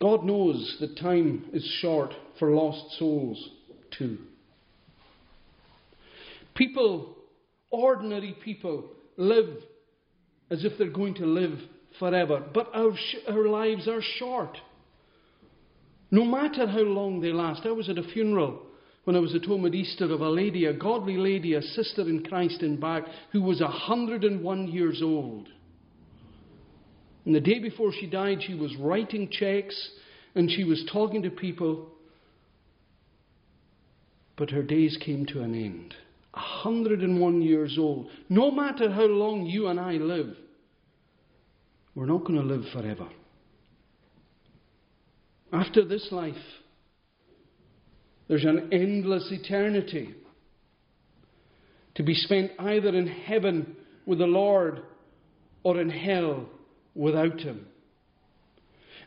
God 0.00 0.24
knows 0.24 0.76
that 0.80 0.96
time 0.96 1.46
is 1.52 1.64
short 1.80 2.14
for 2.38 2.50
lost 2.50 2.98
souls 2.98 3.50
too. 3.98 4.18
People, 6.54 7.16
ordinary 7.70 8.36
people, 8.44 8.90
live 9.16 9.48
as 10.50 10.64
if 10.64 10.72
they're 10.78 10.90
going 10.90 11.14
to 11.14 11.26
live 11.26 11.58
forever, 11.98 12.42
but 12.54 12.70
our, 12.74 12.92
our 13.28 13.48
lives 13.48 13.88
are 13.88 14.00
short. 14.18 14.56
No 16.10 16.24
matter 16.24 16.66
how 16.66 16.80
long 16.80 17.20
they 17.20 17.32
last. 17.32 17.62
I 17.66 17.72
was 17.72 17.88
at 17.88 17.98
a 17.98 18.02
funeral 18.02 18.62
when 19.04 19.16
I 19.16 19.20
was 19.20 19.34
at 19.34 19.44
home 19.44 19.64
at 19.64 19.74
Easter 19.74 20.04
of 20.04 20.20
a 20.20 20.28
lady, 20.28 20.66
a 20.66 20.72
godly 20.72 21.16
lady, 21.16 21.54
a 21.54 21.62
sister 21.62 22.02
in 22.02 22.24
Christ 22.24 22.62
in 22.62 22.78
Back, 22.78 23.04
who 23.32 23.42
was 23.42 23.60
101 23.60 24.68
years 24.68 25.00
old. 25.02 25.48
And 27.24 27.34
the 27.34 27.40
day 27.40 27.58
before 27.58 27.92
she 27.92 28.06
died, 28.06 28.42
she 28.42 28.54
was 28.54 28.74
writing 28.76 29.30
checks 29.30 29.90
and 30.34 30.50
she 30.50 30.64
was 30.64 30.86
talking 30.92 31.22
to 31.22 31.30
people. 31.30 31.88
But 34.36 34.50
her 34.50 34.62
days 34.62 34.98
came 35.04 35.26
to 35.26 35.42
an 35.42 35.54
end. 35.54 35.94
101 36.32 37.42
years 37.42 37.76
old. 37.78 38.08
No 38.28 38.50
matter 38.50 38.90
how 38.90 39.06
long 39.06 39.46
you 39.46 39.68
and 39.68 39.80
I 39.80 39.92
live, 39.92 40.36
we're 41.94 42.06
not 42.06 42.24
going 42.24 42.40
to 42.40 42.46
live 42.46 42.64
forever. 42.72 43.08
After 45.52 45.84
this 45.84 46.08
life, 46.10 46.34
there's 48.28 48.44
an 48.44 48.68
endless 48.72 49.26
eternity 49.32 50.14
to 51.94 52.02
be 52.02 52.14
spent 52.14 52.52
either 52.58 52.90
in 52.90 53.06
heaven 53.06 53.76
with 54.06 54.18
the 54.18 54.26
Lord 54.26 54.82
or 55.62 55.80
in 55.80 55.90
hell 55.90 56.46
without 56.94 57.40
him. 57.40 57.66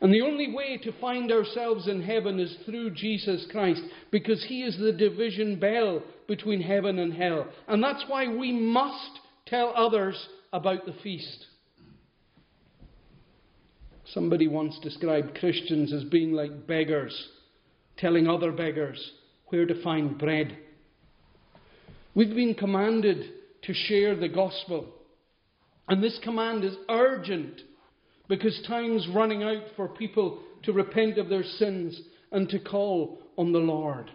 And 0.01 0.11
the 0.11 0.21
only 0.21 0.51
way 0.51 0.79
to 0.83 0.99
find 0.99 1.31
ourselves 1.31 1.87
in 1.87 2.01
heaven 2.01 2.39
is 2.39 2.57
through 2.65 2.95
Jesus 2.95 3.45
Christ, 3.51 3.83
because 4.09 4.43
he 4.47 4.63
is 4.63 4.77
the 4.77 4.91
division 4.91 5.59
bell 5.59 6.01
between 6.27 6.59
heaven 6.59 6.97
and 6.97 7.13
hell. 7.13 7.47
And 7.67 7.83
that's 7.83 8.03
why 8.07 8.27
we 8.27 8.51
must 8.51 9.19
tell 9.45 9.73
others 9.75 10.27
about 10.51 10.85
the 10.85 10.95
feast. 11.03 11.45
Somebody 14.05 14.47
once 14.47 14.77
described 14.81 15.37
Christians 15.39 15.93
as 15.93 16.03
being 16.05 16.33
like 16.33 16.67
beggars, 16.67 17.29
telling 17.97 18.27
other 18.27 18.51
beggars 18.51 19.11
where 19.47 19.67
to 19.67 19.83
find 19.83 20.17
bread. 20.17 20.57
We've 22.15 22.35
been 22.35 22.55
commanded 22.55 23.23
to 23.61 23.73
share 23.73 24.15
the 24.15 24.27
gospel. 24.27 24.87
And 25.87 26.03
this 26.03 26.19
command 26.23 26.63
is 26.63 26.75
urgent 26.89 27.61
because 28.31 28.63
time's 28.65 29.05
running 29.13 29.43
out 29.43 29.61
for 29.75 29.89
people 29.89 30.39
to 30.63 30.71
repent 30.71 31.17
of 31.17 31.27
their 31.27 31.43
sins 31.43 31.99
and 32.31 32.47
to 32.47 32.59
call 32.59 33.19
on 33.37 33.51
the 33.51 33.59
Lord. 33.59 34.09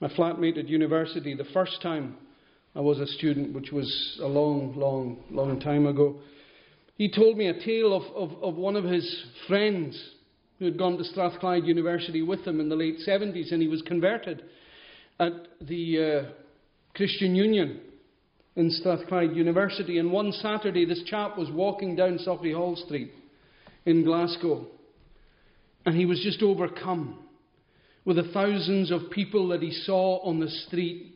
My 0.00 0.08
flatmate 0.08 0.56
at 0.56 0.66
university, 0.66 1.34
the 1.34 1.44
first 1.52 1.82
time 1.82 2.16
I 2.74 2.80
was 2.80 3.00
a 3.00 3.06
student, 3.06 3.52
which 3.52 3.70
was 3.70 4.18
a 4.22 4.26
long, 4.26 4.74
long, 4.74 5.24
long 5.30 5.60
time 5.60 5.86
ago, 5.86 6.20
he 6.96 7.10
told 7.10 7.36
me 7.36 7.48
a 7.48 7.62
tale 7.62 7.94
of, 7.94 8.30
of, 8.30 8.42
of 8.42 8.54
one 8.54 8.76
of 8.76 8.84
his 8.84 9.22
friends 9.46 10.02
who 10.58 10.64
had 10.64 10.78
gone 10.78 10.96
to 10.96 11.04
Strathclyde 11.04 11.66
University 11.66 12.22
with 12.22 12.46
him 12.46 12.60
in 12.60 12.70
the 12.70 12.76
late 12.76 12.96
70s, 13.06 13.52
and 13.52 13.60
he 13.60 13.68
was 13.68 13.82
converted 13.82 14.42
at 15.20 15.32
the 15.60 16.24
uh, 16.24 16.32
Christian 16.94 17.36
Union 17.36 17.78
in 18.56 18.70
Strathclyde 18.70 19.34
University. 19.34 19.98
And 19.98 20.12
one 20.12 20.32
Saturday, 20.32 20.84
this 20.84 21.02
chap 21.06 21.36
was 21.36 21.50
walking 21.50 21.96
down 21.96 22.18
Sauchiehall 22.18 22.84
Street 22.84 23.12
in 23.84 24.04
Glasgow, 24.04 24.66
and 25.84 25.96
he 25.96 26.06
was 26.06 26.20
just 26.20 26.42
overcome 26.42 27.18
with 28.04 28.16
the 28.16 28.30
thousands 28.32 28.90
of 28.90 29.10
people 29.10 29.48
that 29.48 29.62
he 29.62 29.70
saw 29.70 30.18
on 30.24 30.40
the 30.40 30.48
street. 30.66 31.10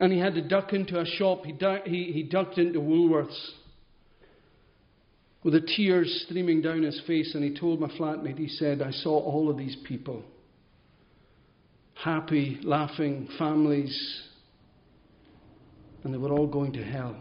And 0.00 0.12
he 0.12 0.18
had 0.18 0.34
to 0.34 0.46
duck 0.46 0.72
into 0.72 0.98
a 0.98 1.04
shop. 1.04 1.44
He, 1.44 1.52
du- 1.52 1.82
he, 1.84 2.12
he 2.12 2.22
ducked 2.22 2.56
into 2.56 2.78
Woolworths 2.78 3.36
with 5.42 5.54
the 5.54 5.60
tears 5.60 6.24
streaming 6.26 6.62
down 6.62 6.82
his 6.82 7.00
face. 7.06 7.34
And 7.34 7.42
he 7.42 7.58
told 7.58 7.80
my 7.80 7.88
flatmate, 7.88 8.38
he 8.38 8.48
said, 8.48 8.80
I 8.80 8.92
saw 8.92 9.18
all 9.18 9.50
of 9.50 9.58
these 9.58 9.76
people 9.86 10.22
happy, 11.94 12.60
laughing 12.62 13.28
families, 13.38 14.22
and 16.04 16.12
they 16.12 16.18
were 16.18 16.32
all 16.32 16.46
going 16.46 16.72
to 16.72 16.84
hell. 16.84 17.16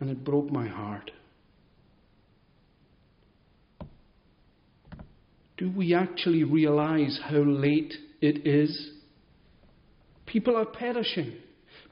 And 0.00 0.08
it 0.08 0.24
broke 0.24 0.50
my 0.50 0.66
heart. 0.66 1.10
Do 5.58 5.70
we 5.70 5.94
actually 5.94 6.42
realize 6.44 7.20
how 7.22 7.42
late 7.42 7.92
it 8.22 8.46
is? 8.46 8.92
People 10.24 10.56
are 10.56 10.64
perishing. 10.64 11.34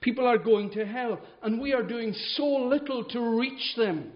People 0.01 0.27
are 0.27 0.39
going 0.39 0.71
to 0.71 0.87
hell. 0.87 1.21
And 1.43 1.61
we 1.61 1.75
are 1.75 1.83
doing 1.83 2.15
so 2.37 2.47
little 2.47 3.05
to 3.05 3.21
reach 3.39 3.75
them 3.77 4.13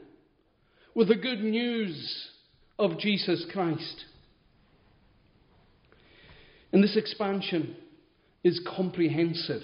with 0.95 1.09
the 1.09 1.17
good 1.17 1.41
news 1.41 2.31
of 2.79 2.99
Jesus 2.99 3.45
Christ. 3.53 4.05
And 6.73 6.83
this 6.83 6.97
expansion 6.97 7.77
is 8.43 8.59
comprehensive. 8.75 9.63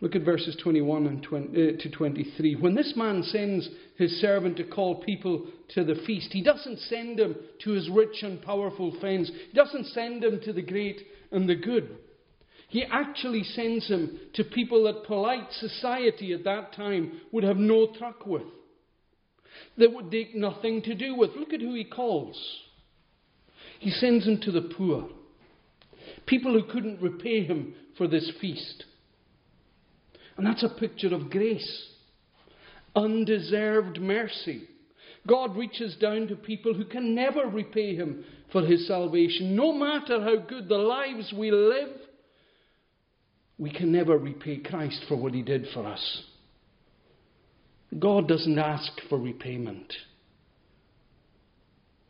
Look 0.00 0.16
at 0.16 0.22
verses 0.22 0.56
21 0.62 1.06
and 1.06 1.22
20, 1.22 1.48
uh, 1.48 1.82
to 1.82 1.90
23. 1.90 2.54
When 2.54 2.74
this 2.74 2.94
man 2.96 3.22
sends 3.22 3.68
his 3.96 4.18
servant 4.20 4.56
to 4.56 4.64
call 4.64 5.02
people 5.02 5.46
to 5.74 5.84
the 5.84 5.96
feast, 6.06 6.32
he 6.32 6.42
doesn't 6.42 6.78
send 6.80 7.18
them 7.18 7.36
to 7.64 7.72
his 7.72 7.90
rich 7.90 8.22
and 8.22 8.40
powerful 8.40 8.98
friends. 8.98 9.30
He 9.30 9.54
doesn't 9.54 9.88
send 9.88 10.22
them 10.22 10.40
to 10.44 10.54
the 10.54 10.62
great 10.62 11.02
and 11.30 11.46
the 11.46 11.54
good. 11.54 11.98
He 12.70 12.84
actually 12.84 13.42
sends 13.42 13.88
him 13.88 14.18
to 14.34 14.44
people 14.44 14.84
that 14.84 15.04
polite 15.06 15.52
society 15.52 16.32
at 16.32 16.44
that 16.44 16.72
time 16.72 17.20
would 17.32 17.44
have 17.44 17.56
no 17.56 17.92
truck 17.98 18.24
with, 18.26 18.46
that 19.76 19.92
would 19.92 20.10
take 20.10 20.34
nothing 20.34 20.80
to 20.82 20.94
do 20.94 21.14
with. 21.14 21.30
Look 21.36 21.52
at 21.52 21.60
who 21.60 21.74
he 21.74 21.84
calls. 21.84 22.40
He 23.80 23.90
sends 23.90 24.26
him 24.26 24.40
to 24.42 24.52
the 24.52 24.72
poor, 24.76 25.08
people 26.26 26.52
who 26.52 26.72
couldn't 26.72 27.02
repay 27.02 27.44
him 27.44 27.74
for 27.98 28.06
this 28.06 28.30
feast. 28.40 28.84
And 30.40 30.46
that's 30.46 30.62
a 30.62 30.70
picture 30.70 31.14
of 31.14 31.28
grace. 31.28 31.86
Undeserved 32.96 34.00
mercy. 34.00 34.62
God 35.26 35.54
reaches 35.54 35.96
down 35.96 36.28
to 36.28 36.34
people 36.34 36.72
who 36.72 36.86
can 36.86 37.14
never 37.14 37.46
repay 37.46 37.94
Him 37.94 38.24
for 38.50 38.62
His 38.62 38.88
salvation. 38.88 39.54
No 39.54 39.70
matter 39.74 40.18
how 40.18 40.36
good 40.36 40.66
the 40.66 40.78
lives 40.78 41.30
we 41.36 41.50
live, 41.50 41.90
we 43.58 43.70
can 43.70 43.92
never 43.92 44.16
repay 44.16 44.56
Christ 44.60 45.04
for 45.08 45.16
what 45.16 45.34
He 45.34 45.42
did 45.42 45.66
for 45.74 45.86
us. 45.86 46.22
God 47.98 48.26
doesn't 48.26 48.58
ask 48.58 48.90
for 49.10 49.18
repayment. 49.18 49.92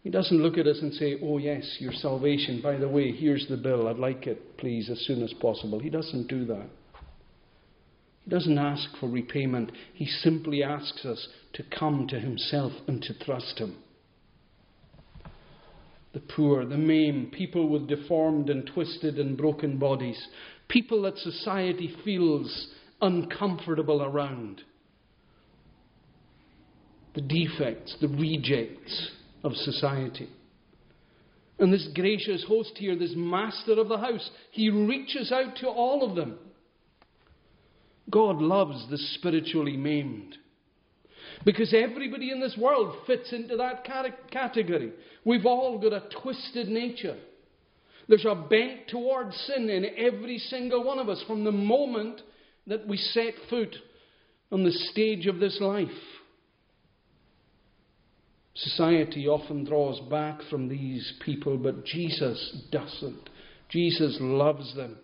He 0.04 0.10
doesn't 0.10 0.40
look 0.40 0.56
at 0.56 0.68
us 0.68 0.78
and 0.80 0.94
say, 0.94 1.18
Oh, 1.20 1.38
yes, 1.38 1.78
your 1.80 1.94
salvation, 1.94 2.60
by 2.62 2.76
the 2.76 2.88
way, 2.88 3.10
here's 3.10 3.48
the 3.48 3.56
bill, 3.56 3.88
I'd 3.88 3.96
like 3.96 4.28
it, 4.28 4.56
please, 4.56 4.88
as 4.88 5.00
soon 5.00 5.20
as 5.24 5.32
possible. 5.40 5.80
He 5.80 5.90
doesn't 5.90 6.28
do 6.28 6.44
that. 6.44 6.68
Doesn't 8.30 8.58
ask 8.58 8.88
for 9.00 9.08
repayment. 9.08 9.72
He 9.92 10.06
simply 10.06 10.62
asks 10.62 11.04
us 11.04 11.28
to 11.54 11.64
come 11.64 12.06
to 12.08 12.20
Himself 12.20 12.72
and 12.86 13.02
to 13.02 13.18
trust 13.18 13.58
Him. 13.58 13.76
The 16.12 16.20
poor, 16.20 16.64
the 16.64 16.76
maimed, 16.76 17.32
people 17.32 17.68
with 17.68 17.88
deformed 17.88 18.48
and 18.48 18.68
twisted 18.72 19.18
and 19.18 19.36
broken 19.36 19.78
bodies, 19.78 20.28
people 20.68 21.02
that 21.02 21.18
society 21.18 21.92
feels 22.04 22.68
uncomfortable 23.02 24.02
around, 24.02 24.62
the 27.14 27.20
defects, 27.20 27.96
the 28.00 28.08
rejects 28.08 29.10
of 29.42 29.54
society. 29.54 30.28
And 31.58 31.72
this 31.72 31.88
gracious 31.94 32.44
host 32.46 32.72
here, 32.76 32.96
this 32.96 33.14
master 33.16 33.72
of 33.72 33.88
the 33.88 33.98
house, 33.98 34.30
he 34.52 34.70
reaches 34.70 35.32
out 35.32 35.56
to 35.56 35.68
all 35.68 36.08
of 36.08 36.14
them. 36.14 36.38
God 38.08 38.40
loves 38.40 38.88
the 38.88 38.98
spiritually 38.98 39.76
maimed. 39.76 40.36
Because 41.44 41.74
everybody 41.74 42.30
in 42.30 42.40
this 42.40 42.56
world 42.58 42.94
fits 43.06 43.32
into 43.32 43.56
that 43.56 43.84
category. 44.30 44.92
We've 45.24 45.46
all 45.46 45.78
got 45.78 45.92
a 45.92 46.08
twisted 46.22 46.68
nature. 46.68 47.16
There's 48.08 48.26
a 48.26 48.34
bent 48.34 48.88
towards 48.88 49.36
sin 49.46 49.70
in 49.70 49.86
every 49.96 50.38
single 50.38 50.82
one 50.84 50.98
of 50.98 51.08
us 51.08 51.22
from 51.26 51.44
the 51.44 51.52
moment 51.52 52.20
that 52.66 52.86
we 52.86 52.96
set 52.96 53.34
foot 53.48 53.74
on 54.50 54.64
the 54.64 54.72
stage 54.72 55.26
of 55.26 55.38
this 55.38 55.58
life. 55.60 55.88
Society 58.54 59.28
often 59.28 59.64
draws 59.64 60.00
back 60.10 60.40
from 60.50 60.68
these 60.68 61.12
people, 61.24 61.56
but 61.56 61.84
Jesus 61.84 62.64
doesn't. 62.70 63.30
Jesus 63.68 64.18
loves 64.20 64.74
them. 64.74 64.98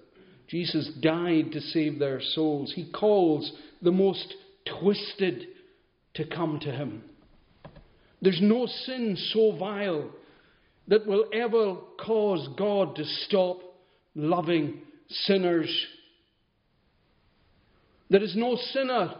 Jesus 0.49 0.89
died 1.01 1.53
to 1.53 1.61
save 1.61 1.99
their 1.99 2.21
souls. 2.21 2.73
He 2.75 2.91
calls 2.93 3.53
the 3.83 3.93
most 3.93 4.35
twisted 4.81 5.47
to 6.15 6.25
come 6.27 6.61
to 6.61 6.71
him. 6.71 7.03
There's 8.23 8.41
no 8.41 8.67
sin 8.67 9.17
so 9.33 9.57
vile 9.57 10.11
that 10.89 11.07
will 11.07 11.27
ever 11.33 11.77
cause 12.05 12.49
God 12.57 12.97
to 12.97 13.05
stop 13.05 13.59
loving 14.15 14.83
sinners. 15.09 15.87
There 18.09 18.23
is 18.23 18.37
no 18.37 18.57
sinner 18.73 19.15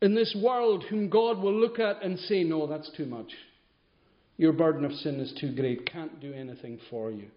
in 0.00 0.14
this 0.14 0.36
world 0.42 0.84
whom 0.88 1.10
God 1.10 1.38
will 1.38 1.54
look 1.54 1.78
at 1.78 2.02
and 2.02 2.18
say, 2.18 2.44
No, 2.44 2.66
that's 2.66 2.90
too 2.96 3.06
much. 3.06 3.30
Your 4.36 4.52
burden 4.52 4.84
of 4.84 4.92
sin 4.92 5.20
is 5.20 5.32
too 5.40 5.54
great, 5.54 5.90
can't 5.90 6.20
do 6.20 6.32
anything 6.32 6.80
for 6.90 7.10
you. 7.10 7.28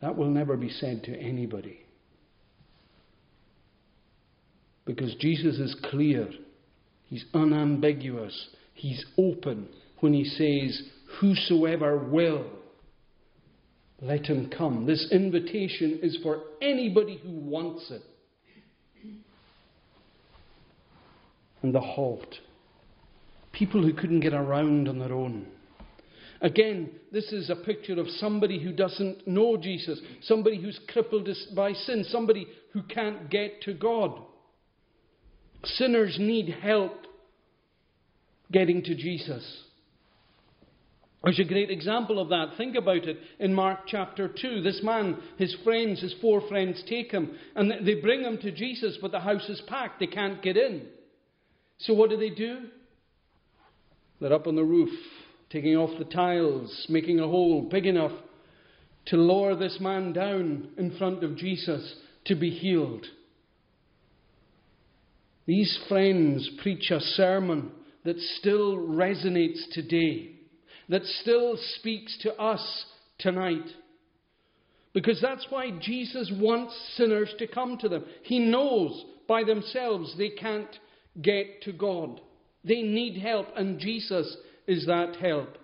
That 0.00 0.16
will 0.16 0.30
never 0.30 0.56
be 0.56 0.70
said 0.70 1.02
to 1.04 1.16
anybody. 1.18 1.80
Because 4.84 5.14
Jesus 5.16 5.58
is 5.58 5.76
clear, 5.90 6.28
He's 7.04 7.24
unambiguous, 7.34 8.48
He's 8.74 9.04
open 9.18 9.68
when 10.00 10.12
He 10.14 10.24
says, 10.24 10.82
Whosoever 11.20 11.98
will, 11.98 12.46
let 14.00 14.26
him 14.26 14.50
come. 14.56 14.86
This 14.86 15.08
invitation 15.10 16.00
is 16.02 16.18
for 16.22 16.42
anybody 16.62 17.18
who 17.22 17.32
wants 17.32 17.90
it. 17.90 18.02
And 21.62 21.74
the 21.74 21.80
halt. 21.80 22.36
People 23.52 23.82
who 23.82 23.92
couldn't 23.92 24.20
get 24.20 24.34
around 24.34 24.86
on 24.86 25.00
their 25.00 25.12
own. 25.12 25.48
Again, 26.40 26.90
this 27.12 27.32
is 27.32 27.50
a 27.50 27.56
picture 27.56 27.98
of 27.98 28.08
somebody 28.18 28.62
who 28.62 28.72
doesn't 28.72 29.26
know 29.26 29.56
Jesus, 29.56 30.00
somebody 30.22 30.60
who's 30.60 30.78
crippled 30.88 31.28
by 31.56 31.72
sin, 31.72 32.04
somebody 32.08 32.46
who 32.72 32.82
can't 32.82 33.28
get 33.28 33.62
to 33.62 33.74
God. 33.74 34.20
Sinners 35.64 36.16
need 36.20 36.54
help 36.62 37.06
getting 38.52 38.82
to 38.84 38.94
Jesus. 38.94 39.64
There's 41.24 41.40
a 41.40 41.44
great 41.44 41.70
example 41.70 42.20
of 42.20 42.28
that. 42.28 42.56
Think 42.56 42.76
about 42.76 43.04
it 43.04 43.18
in 43.40 43.52
Mark 43.52 43.80
chapter 43.88 44.28
2. 44.28 44.62
This 44.62 44.80
man, 44.84 45.18
his 45.36 45.54
friends, 45.64 46.00
his 46.00 46.14
four 46.20 46.46
friends 46.48 46.82
take 46.88 47.10
him 47.10 47.36
and 47.56 47.84
they 47.84 47.94
bring 47.96 48.22
him 48.22 48.38
to 48.38 48.52
Jesus, 48.52 48.96
but 49.02 49.10
the 49.10 49.18
house 49.18 49.48
is 49.48 49.60
packed. 49.66 49.98
They 49.98 50.06
can't 50.06 50.40
get 50.42 50.56
in. 50.56 50.86
So 51.78 51.94
what 51.94 52.10
do 52.10 52.16
they 52.16 52.30
do? 52.30 52.68
They're 54.20 54.32
up 54.32 54.46
on 54.46 54.56
the 54.56 54.64
roof, 54.64 54.90
taking 55.50 55.76
off 55.76 55.98
the 55.98 56.04
tiles, 56.04 56.86
making 56.88 57.20
a 57.20 57.26
hole 57.26 57.62
big 57.62 57.86
enough 57.86 58.12
to 59.06 59.16
lower 59.16 59.56
this 59.56 59.78
man 59.80 60.12
down 60.12 60.68
in 60.76 60.96
front 60.98 61.24
of 61.24 61.36
Jesus 61.36 61.94
to 62.26 62.34
be 62.34 62.50
healed. 62.50 63.06
These 65.46 65.78
friends 65.88 66.48
preach 66.62 66.90
a 66.90 67.00
sermon 67.00 67.70
that 68.04 68.18
still 68.38 68.76
resonates 68.76 69.60
today, 69.72 70.32
that 70.90 71.04
still 71.04 71.56
speaks 71.76 72.18
to 72.22 72.34
us 72.34 72.84
tonight. 73.18 73.66
Because 74.92 75.20
that's 75.22 75.46
why 75.48 75.70
Jesus 75.80 76.30
wants 76.38 76.74
sinners 76.96 77.32
to 77.38 77.46
come 77.46 77.78
to 77.78 77.88
them. 77.88 78.04
He 78.24 78.38
knows 78.38 79.04
by 79.26 79.44
themselves 79.44 80.14
they 80.18 80.30
can't 80.30 80.78
get 81.20 81.62
to 81.62 81.72
God. 81.72 82.20
They 82.64 82.82
need 82.82 83.18
help, 83.18 83.46
and 83.56 83.78
Jesus 83.78 84.36
is 84.68 84.86
that 84.86 85.16
help. 85.16 85.56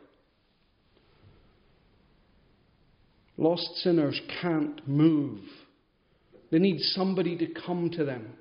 Lost 3.37 3.69
sinners 3.83 4.19
can't 4.41 4.87
move. 4.89 5.41
They 6.51 6.59
need 6.59 6.81
somebody 6.81 7.37
to 7.37 7.47
come 7.67 7.91
to 7.91 8.05
them. 8.05 8.33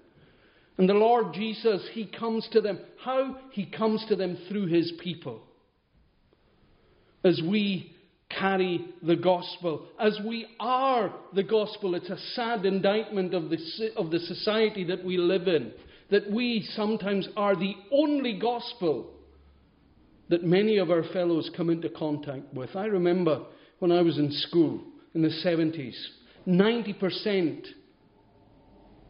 And 0.78 0.88
the 0.88 0.94
Lord 0.94 1.34
Jesus, 1.34 1.88
He 1.92 2.06
comes 2.06 2.48
to 2.54 2.62
them. 2.62 2.80
How? 3.04 3.38
He 3.52 3.66
comes 3.66 4.06
to 4.08 4.16
them 4.16 4.38
through 4.48 4.68
His 4.68 4.94
people. 5.04 5.42
As 7.24 7.42
we 7.46 7.96
carry 8.30 8.86
the 9.02 9.16
gospel, 9.16 9.86
as 10.00 10.18
we 10.26 10.48
are 10.60 11.14
the 11.34 11.44
gospel, 11.44 11.96
it's 11.96 12.10
a 12.10 12.18
sad 12.34 12.66
indictment 12.66 13.34
of 13.34 13.50
the, 13.50 13.58
of 13.98 14.12
the 14.12 14.20
society 14.20 14.86
that 14.86 15.04
we 15.04 15.18
live 15.18 15.48
in, 15.48 15.74
that 16.10 16.32
we 16.32 16.68
sometimes 16.76 17.28
are 17.36 17.56
the 17.56 17.76
only 17.92 18.40
gospel 18.40 19.10
that 20.34 20.44
many 20.44 20.78
of 20.78 20.90
our 20.90 21.04
fellows 21.14 21.52
come 21.56 21.70
into 21.70 21.90
contact 21.90 22.52
with. 22.56 22.76
I 22.76 22.86
remember 22.86 23.44
when 23.78 23.92
I 23.92 24.02
was 24.02 24.18
in 24.18 24.32
school 24.32 24.82
in 25.14 25.22
the 25.22 25.30
70s, 25.46 25.94
90% 26.48 27.68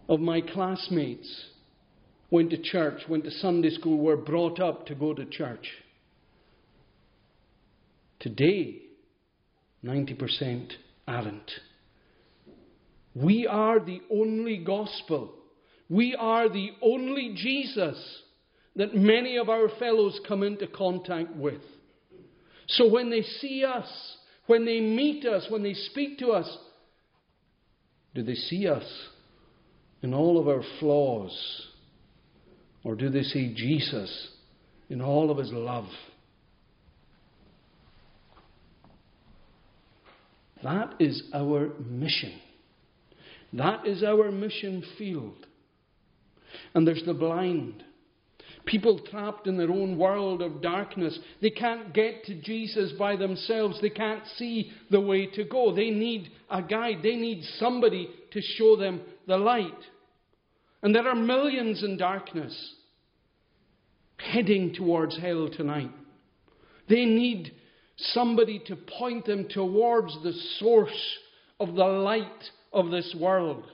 of 0.10 0.20
my 0.20 0.42
classmates 0.42 1.46
went 2.30 2.50
to 2.50 2.62
church, 2.62 3.04
went 3.08 3.24
to 3.24 3.32
Sunday 3.32 3.70
school, 3.70 4.00
were 4.00 4.18
brought 4.18 4.60
up 4.60 4.86
to 4.88 4.96
go 4.96 5.14
to 5.14 5.24
church. 5.24 5.66
Today, 8.20 8.82
90% 9.82 10.74
aren't. 11.08 11.52
We 13.16 13.48
are 13.48 13.80
the 13.80 14.02
only 14.12 14.58
gospel. 14.58 15.36
We 15.90 16.18
are 16.20 16.50
the 16.50 16.72
only 16.82 17.34
Jesus 17.34 18.23
that 18.76 18.96
many 18.96 19.38
of 19.38 19.50
our 19.50 19.70
fellows 19.80 20.20
come 20.28 20.44
into 20.44 20.68
contact 20.68 21.36
with. 21.36 21.62
So 22.68 22.90
when 22.90 23.10
they 23.10 23.22
see 23.22 23.64
us, 23.64 23.88
when 24.48 24.66
they 24.66 24.80
meet 24.80 25.26
us, 25.26 25.46
when 25.50 25.64
they 25.64 25.74
speak 25.74 26.20
to 26.20 26.30
us, 26.30 26.58
do 28.16 28.24
they 28.24 28.36
see 28.36 28.68
us 28.68 28.86
in 30.02 30.14
all 30.14 30.40
of 30.40 30.48
our 30.48 30.64
flaws? 30.80 31.68
Or 32.84 32.96
do 32.96 33.10
they 33.10 33.24
see 33.24 33.54
Jesus 33.56 34.30
in 34.90 35.02
all 35.02 35.32
of 35.32 35.38
his 35.38 35.52
love? 35.52 35.88
That 40.64 40.96
is 41.00 41.24
our 41.34 41.72
mission. 41.80 42.40
That 43.54 43.86
is 43.86 44.04
our 44.04 44.32
mission 44.32 44.84
field. 44.98 45.46
And 46.74 46.88
there's 46.88 47.04
the 47.06 47.14
blind. 47.14 47.84
People 48.66 49.00
trapped 49.00 49.48
in 49.48 49.58
their 49.58 49.72
own 49.72 49.98
world 49.98 50.42
of 50.42 50.62
darkness. 50.62 51.18
They 51.42 51.50
can't 51.50 51.94
get 51.94 52.24
to 52.26 52.36
Jesus 52.42 52.94
by 52.98 53.18
themselves. 53.18 53.82
They 53.82 53.90
can't 53.90 54.26
see 54.38 54.72
the 54.90 55.02
way 55.02 55.26
to 55.28 55.44
go. 55.44 55.76
They 55.76 55.90
need 55.90 56.30
a 56.50 56.62
guide. 56.62 57.00
They 57.04 57.18
need 57.18 57.44
somebody 57.58 58.10
to 58.32 58.42
show 58.42 58.78
them 58.78 59.02
the 59.28 59.38
light. 59.38 59.72
And 60.82 60.96
there 60.96 61.08
are 61.08 61.16
millions 61.16 61.84
in 61.84 61.98
darkness 61.98 62.74
heading 64.18 64.74
towards 64.74 65.18
hell 65.20 65.50
tonight. 65.50 65.92
They 66.88 67.06
need 67.06 67.54
somebody 67.98 68.62
to 68.68 68.78
point 68.98 69.26
them 69.26 69.48
towards 69.50 70.14
the 70.24 70.34
source 70.60 71.18
of 71.60 71.76
the 71.76 71.86
light 71.86 72.26
of 72.72 72.92
this 72.92 73.16
world. 73.20 73.66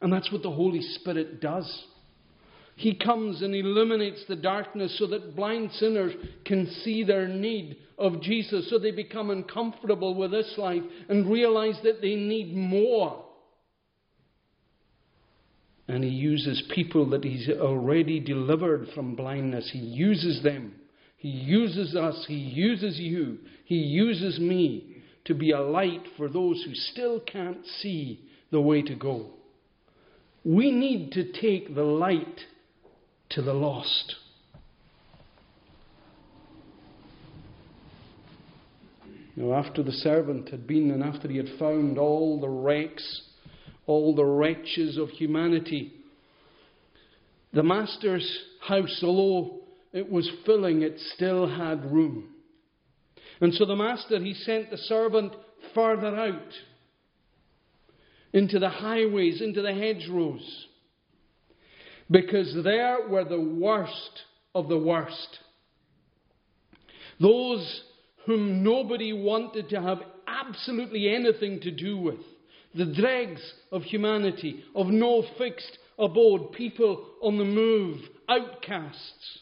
And 0.00 0.12
that's 0.12 0.30
what 0.32 0.42
the 0.42 0.50
Holy 0.50 0.82
Spirit 0.82 1.40
does. 1.40 1.84
He 2.80 2.94
comes 2.94 3.42
and 3.42 3.54
illuminates 3.54 4.24
the 4.26 4.36
darkness 4.36 4.96
so 4.98 5.06
that 5.08 5.36
blind 5.36 5.70
sinners 5.72 6.14
can 6.46 6.66
see 6.82 7.04
their 7.04 7.28
need 7.28 7.76
of 7.98 8.22
Jesus, 8.22 8.70
so 8.70 8.78
they 8.78 8.90
become 8.90 9.28
uncomfortable 9.28 10.14
with 10.14 10.30
this 10.30 10.54
life 10.56 10.82
and 11.10 11.30
realize 11.30 11.78
that 11.84 12.00
they 12.00 12.14
need 12.14 12.56
more. 12.56 13.22
And 15.88 16.02
he 16.02 16.08
uses 16.08 16.62
people 16.74 17.10
that 17.10 17.22
he's 17.22 17.50
already 17.50 18.18
delivered 18.18 18.88
from 18.94 19.14
blindness. 19.14 19.68
He 19.70 19.80
uses 19.80 20.42
them. 20.42 20.72
He 21.18 21.28
uses 21.28 21.94
us. 21.94 22.24
He 22.26 22.34
uses 22.34 22.98
you. 22.98 23.40
He 23.66 23.74
uses 23.74 24.40
me 24.40 25.02
to 25.26 25.34
be 25.34 25.50
a 25.50 25.60
light 25.60 26.04
for 26.16 26.30
those 26.30 26.62
who 26.62 26.74
still 26.74 27.20
can't 27.20 27.66
see 27.82 28.24
the 28.50 28.60
way 28.62 28.80
to 28.80 28.94
go. 28.94 29.32
We 30.46 30.70
need 30.70 31.12
to 31.12 31.30
take 31.42 31.74
the 31.74 31.84
light 31.84 32.40
to 33.30 33.42
the 33.42 33.54
lost. 33.54 34.16
Now, 39.36 39.54
after 39.54 39.82
the 39.82 39.92
servant 39.92 40.50
had 40.50 40.66
been 40.66 40.90
and 40.90 41.02
after 41.02 41.28
he 41.28 41.36
had 41.36 41.58
found 41.58 41.98
all 41.98 42.40
the 42.40 42.48
wrecks 42.48 43.22
all 43.90 44.14
the 44.14 44.24
wretches 44.24 44.96
of 44.96 45.08
humanity. 45.10 45.92
The 47.52 47.64
master's 47.64 48.38
house, 48.60 49.00
although 49.02 49.62
it 49.92 50.08
was 50.08 50.30
filling, 50.46 50.82
it 50.82 51.00
still 51.14 51.48
had 51.48 51.90
room. 51.90 52.28
And 53.40 53.52
so 53.52 53.64
the 53.64 53.74
master, 53.74 54.20
he 54.20 54.34
sent 54.34 54.70
the 54.70 54.76
servant 54.76 55.34
further 55.74 56.14
out 56.14 56.52
into 58.32 58.60
the 58.60 58.68
highways, 58.68 59.42
into 59.42 59.60
the 59.60 59.74
hedgerows, 59.74 60.66
because 62.10 62.56
there 62.64 63.08
were 63.08 63.24
the 63.24 63.40
worst 63.40 64.22
of 64.54 64.68
the 64.68 64.78
worst. 64.78 65.38
Those 67.20 67.82
whom 68.26 68.64
nobody 68.64 69.12
wanted 69.12 69.68
to 69.70 69.80
have 69.80 69.98
absolutely 70.26 71.14
anything 71.14 71.60
to 71.60 71.70
do 71.70 71.96
with 71.98 72.20
the 72.74 72.86
dregs 72.86 73.40
of 73.72 73.82
humanity, 73.82 74.64
of 74.74 74.86
no 74.86 75.24
fixed 75.38 75.78
abode, 75.98 76.52
people 76.52 77.04
on 77.22 77.38
the 77.38 77.44
move, 77.44 78.00
outcasts. 78.28 79.38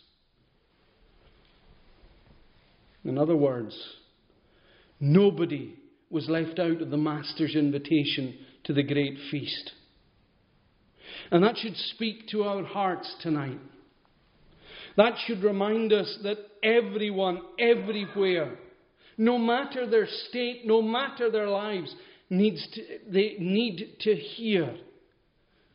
In 3.04 3.16
other 3.16 3.36
words, 3.36 3.78
nobody 4.98 5.74
was 6.10 6.28
left 6.28 6.58
out 6.58 6.82
of 6.82 6.90
the 6.90 6.96
Master's 6.96 7.54
invitation 7.54 8.36
to 8.64 8.72
the 8.72 8.82
great 8.82 9.16
feast. 9.30 9.72
And 11.30 11.44
that 11.44 11.56
should 11.58 11.76
speak 11.76 12.28
to 12.28 12.44
our 12.44 12.64
hearts 12.64 13.14
tonight. 13.20 13.58
That 14.96 15.14
should 15.26 15.42
remind 15.42 15.92
us 15.92 16.18
that 16.22 16.38
everyone, 16.62 17.40
everywhere, 17.58 18.58
no 19.16 19.38
matter 19.38 19.88
their 19.88 20.08
state, 20.28 20.62
no 20.64 20.82
matter 20.82 21.30
their 21.30 21.48
lives, 21.48 21.94
needs 22.30 22.66
to, 22.72 22.82
they 23.10 23.36
need 23.38 23.96
to 24.00 24.14
hear 24.14 24.74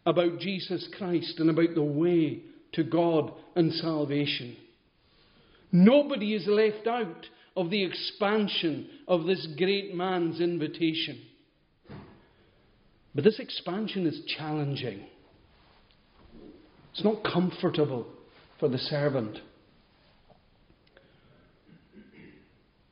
about 0.05 0.39
Jesus 0.39 0.87
Christ 0.97 1.39
and 1.39 1.49
about 1.49 1.75
the 1.75 1.83
way 1.83 2.41
to 2.73 2.83
God 2.83 3.33
and 3.55 3.71
salvation. 3.73 4.57
Nobody 5.71 6.33
is 6.33 6.45
left 6.47 6.87
out 6.87 7.25
of 7.55 7.69
the 7.69 7.83
expansion 7.83 8.89
of 9.07 9.25
this 9.25 9.47
great 9.57 9.95
man's 9.95 10.41
invitation. 10.41 11.21
But 13.15 13.23
this 13.23 13.39
expansion 13.39 14.07
is 14.07 14.21
challenging. 14.37 15.05
It's 16.93 17.03
not 17.03 17.23
comfortable 17.23 18.05
for 18.59 18.69
the 18.69 18.77
servant. 18.77 19.39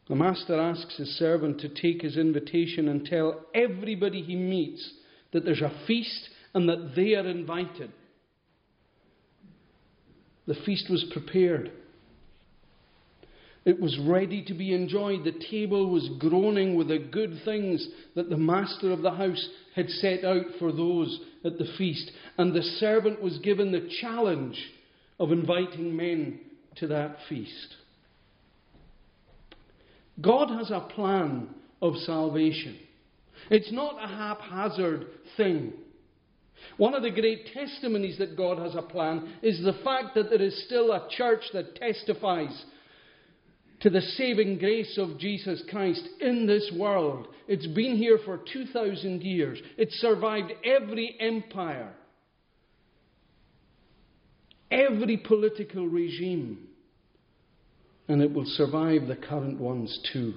The 0.10 0.16
master 0.16 0.60
asks 0.60 0.97
his 0.97 1.18
servant 1.18 1.62
to 1.62 1.70
take 1.70 2.02
his 2.02 2.18
invitation 2.18 2.89
and 2.89 3.06
tell 3.06 3.45
everybody 3.54 4.22
he 4.22 4.36
meets 4.36 4.91
that 5.32 5.45
there's 5.45 5.62
a 5.62 5.72
feast 5.88 6.30
and 6.54 6.68
that 6.68 6.93
they 6.95 7.14
are 7.14 7.28
invited. 7.28 7.91
The 10.47 10.56
feast 10.66 10.89
was 10.89 11.06
prepared. 11.14 11.72
It 13.64 13.80
was 13.80 13.97
ready 13.99 14.43
to 14.45 14.54
be 14.56 14.74
enjoyed. 14.74 15.24
The 15.24 15.39
table 15.52 15.91
was 15.91 16.10
groaning 16.18 16.76
with 16.76 16.88
the 16.88 16.97
good 16.97 17.41
things 17.45 17.88
that 18.16 18.30
the 18.30 18.38
master 18.38 18.91
of 18.91 19.04
the 19.04 19.12
house 19.12 19.47
had 19.76 19.88
set 19.89 20.24
out 20.24 20.45
for 20.58 20.72
those 20.72 21.20
at 21.45 21.60
the 21.60 21.72
feast. 21.78 22.12
And 22.41 22.55
the 22.55 22.63
servant 22.63 23.21
was 23.21 23.37
given 23.37 23.71
the 23.71 23.87
challenge 24.01 24.57
of 25.19 25.31
inviting 25.31 25.95
men 25.95 26.39
to 26.77 26.87
that 26.87 27.17
feast. 27.29 27.75
God 30.19 30.49
has 30.49 30.71
a 30.71 30.79
plan 30.79 31.49
of 31.83 31.95
salvation. 31.97 32.79
It's 33.51 33.71
not 33.71 34.03
a 34.03 34.07
haphazard 34.07 35.05
thing. 35.37 35.73
One 36.77 36.95
of 36.95 37.03
the 37.03 37.11
great 37.11 37.53
testimonies 37.53 38.17
that 38.17 38.35
God 38.35 38.57
has 38.57 38.73
a 38.73 38.81
plan 38.81 39.35
is 39.43 39.63
the 39.63 39.79
fact 39.83 40.15
that 40.15 40.31
there 40.31 40.41
is 40.41 40.65
still 40.65 40.93
a 40.93 41.07
church 41.11 41.43
that 41.53 41.75
testifies 41.75 42.65
to 43.81 43.91
the 43.91 44.01
saving 44.01 44.57
grace 44.57 44.97
of 44.97 45.19
Jesus 45.19 45.61
Christ 45.69 46.09
in 46.19 46.47
this 46.47 46.71
world. 46.75 47.27
It's 47.47 47.67
been 47.67 47.97
here 47.97 48.17
for 48.25 48.39
2,000 48.51 49.21
years. 49.21 49.59
It's 49.77 49.93
survived 50.01 50.53
every 50.65 51.15
empire, 51.19 51.93
every 54.72 55.17
political 55.17 55.88
regime, 55.88 56.67
and 58.07 58.22
it 58.22 58.32
will 58.34 58.45
survive 58.45 59.07
the 59.07 59.15
current 59.15 59.59
ones 59.59 59.99
too. 60.11 60.34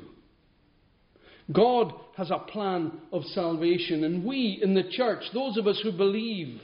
God 1.52 1.92
has 2.16 2.30
a 2.30 2.38
plan 2.38 2.92
of 3.12 3.24
salvation, 3.26 4.04
and 4.04 4.24
we 4.24 4.60
in 4.62 4.74
the 4.74 4.88
church, 4.90 5.22
those 5.32 5.56
of 5.56 5.66
us 5.66 5.80
who 5.82 5.92
believe, 5.92 6.60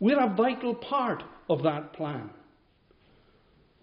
we're 0.00 0.20
a 0.20 0.34
vital 0.34 0.74
part 0.74 1.22
of 1.48 1.62
that 1.62 1.92
plan. 1.92 2.30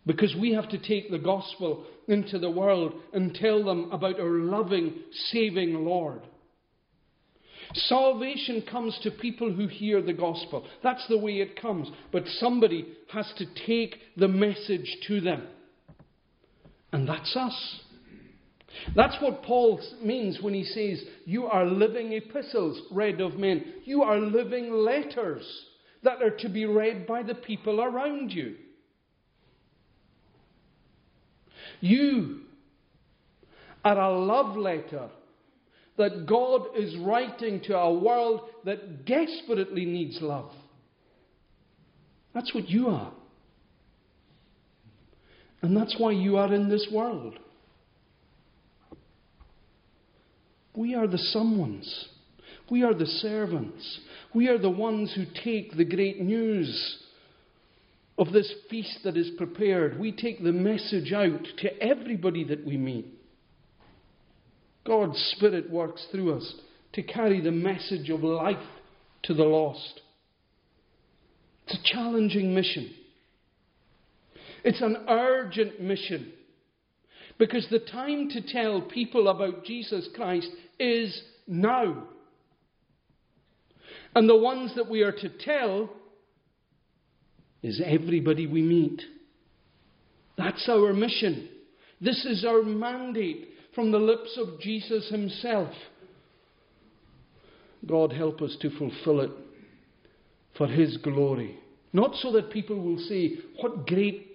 Because 0.06 0.36
we 0.40 0.54
have 0.54 0.70
to 0.70 0.78
take 0.78 1.12
the 1.12 1.20
gospel 1.20 1.86
into 2.08 2.40
the 2.40 2.50
world 2.50 2.94
and 3.14 3.36
tell 3.36 3.64
them 3.64 3.92
about 3.92 4.20
our 4.20 4.40
loving, 4.40 4.94
saving 5.32 5.74
Lord. 5.86 6.22
Salvation 7.74 8.64
comes 8.70 8.98
to 9.04 9.12
people 9.12 9.54
who 9.54 9.68
hear 9.68 10.02
the 10.02 10.14
gospel. 10.14 10.66
That's 10.82 11.06
the 11.08 11.18
way 11.18 11.34
it 11.34 11.62
comes. 11.62 11.90
But 12.12 12.24
somebody 12.40 12.88
has 13.12 13.32
to 13.38 13.46
take 13.68 13.98
the 14.18 14.28
message 14.28 14.98
to 15.08 15.22
them. 15.22 15.48
And 16.92 17.08
that's 17.08 17.36
us. 17.36 17.82
That's 18.96 19.16
what 19.22 19.44
Paul 19.44 19.82
means 20.04 20.40
when 20.42 20.54
he 20.54 20.64
says, 20.64 21.04
You 21.26 21.46
are 21.46 21.66
living 21.66 22.14
epistles 22.14 22.82
read 22.92 23.22
of 23.22 23.36
men. 23.36 23.64
You 23.86 24.02
are 24.04 24.18
living 24.18 24.72
letters 24.72 25.46
that 26.04 26.22
are 26.24 26.36
to 26.38 26.50
be 26.50 26.66
read 26.66 27.06
by 27.06 27.24
the 27.24 27.36
people 27.36 27.82
around 27.82 28.32
you. 28.32 28.56
You 31.82 32.42
are 33.84 34.00
a 34.00 34.18
love 34.18 34.58
letter 34.58 35.10
that 36.00 36.26
God 36.26 36.78
is 36.78 36.96
writing 36.98 37.62
to 37.66 37.78
a 37.78 37.94
world 37.94 38.42
that 38.64 39.06
desperately 39.06 39.86
needs 39.86 40.18
love. 40.22 40.50
That's 42.34 42.56
what 42.56 42.70
you 42.70 42.88
are. 42.88 43.12
And 45.62 45.76
that's 45.76 45.96
why 45.98 46.12
you 46.12 46.38
are 46.38 46.54
in 46.54 46.70
this 46.70 46.88
world. 46.92 47.38
We 50.74 50.96
are 50.96 51.06
the 51.06 51.22
someones. 51.36 52.06
We 52.72 52.84
are 52.84 52.94
the 52.94 53.06
servants. 53.06 54.00
We 54.34 54.48
are 54.48 54.58
the 54.58 54.70
ones 54.70 55.14
who 55.14 55.26
take 55.44 55.76
the 55.76 55.84
great 55.84 56.22
news 56.22 56.98
of 58.18 58.32
this 58.32 58.50
feast 58.70 59.00
that 59.04 59.18
is 59.18 59.32
prepared. 59.38 60.00
We 60.00 60.14
take 60.14 60.42
the 60.42 60.54
message 60.54 61.12
out 61.12 61.46
to 61.58 61.84
everybody 61.84 62.46
that 62.46 62.66
we 62.66 62.78
meet. 62.78 63.19
God's 64.86 65.18
Spirit 65.36 65.70
works 65.70 66.06
through 66.12 66.38
us 66.38 66.54
to 66.94 67.04
carry 67.04 67.42
the 67.42 67.52
message 67.52 68.10
of 68.10 68.24
life 68.24 68.58
to 69.24 69.34
the 69.34 69.44
lost. 69.44 70.02
It's 71.68 71.80
a 71.80 71.94
challenging 71.94 72.54
mission. 72.56 72.92
It's 74.64 74.82
an 74.82 75.06
urgent 75.08 75.80
mission. 75.82 76.32
Because 77.38 77.68
the 77.70 77.80
time 77.80 78.30
to 78.30 78.42
tell 78.42 78.82
people 78.82 79.28
about 79.30 79.64
Jesus 79.64 80.10
Christ 80.16 80.50
is 80.80 81.22
now. 81.48 82.04
And 84.16 84.28
the 84.28 84.38
ones 84.38 84.74
that 84.76 84.90
we 84.90 85.02
are 85.02 85.12
to 85.12 85.30
tell 85.30 85.90
is 87.62 87.82
everybody 87.86 88.48
we 88.48 88.62
meet. 88.62 89.02
That's 90.38 90.68
our 90.70 90.94
mission. 90.94 91.50
This 92.02 92.26
is 92.26 92.46
our 92.46 92.64
mandate 92.64 93.49
from 93.76 93.92
the 93.92 93.98
lips 93.98 94.38
of 94.38 94.60
Jesus 94.60 95.10
Himself. 95.10 95.74
God 97.86 98.12
help 98.12 98.42
us 98.42 98.58
to 98.62 98.70
fulfill 98.72 99.22
it 99.22 99.32
for 100.58 100.68
His 100.68 100.98
glory. 100.98 101.58
Not 101.94 102.16
so 102.16 102.32
that 102.34 102.52
people 102.52 102.80
will 102.80 103.00
say, 103.08 103.38
What 103.62 103.88
great 103.88 104.28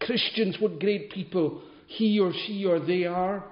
Christians, 0.00 0.56
what 0.60 0.78
great 0.78 1.10
people 1.10 1.62
he 1.86 2.18
or 2.18 2.32
she 2.46 2.64
or 2.64 2.80
they 2.80 3.04
are, 3.04 3.44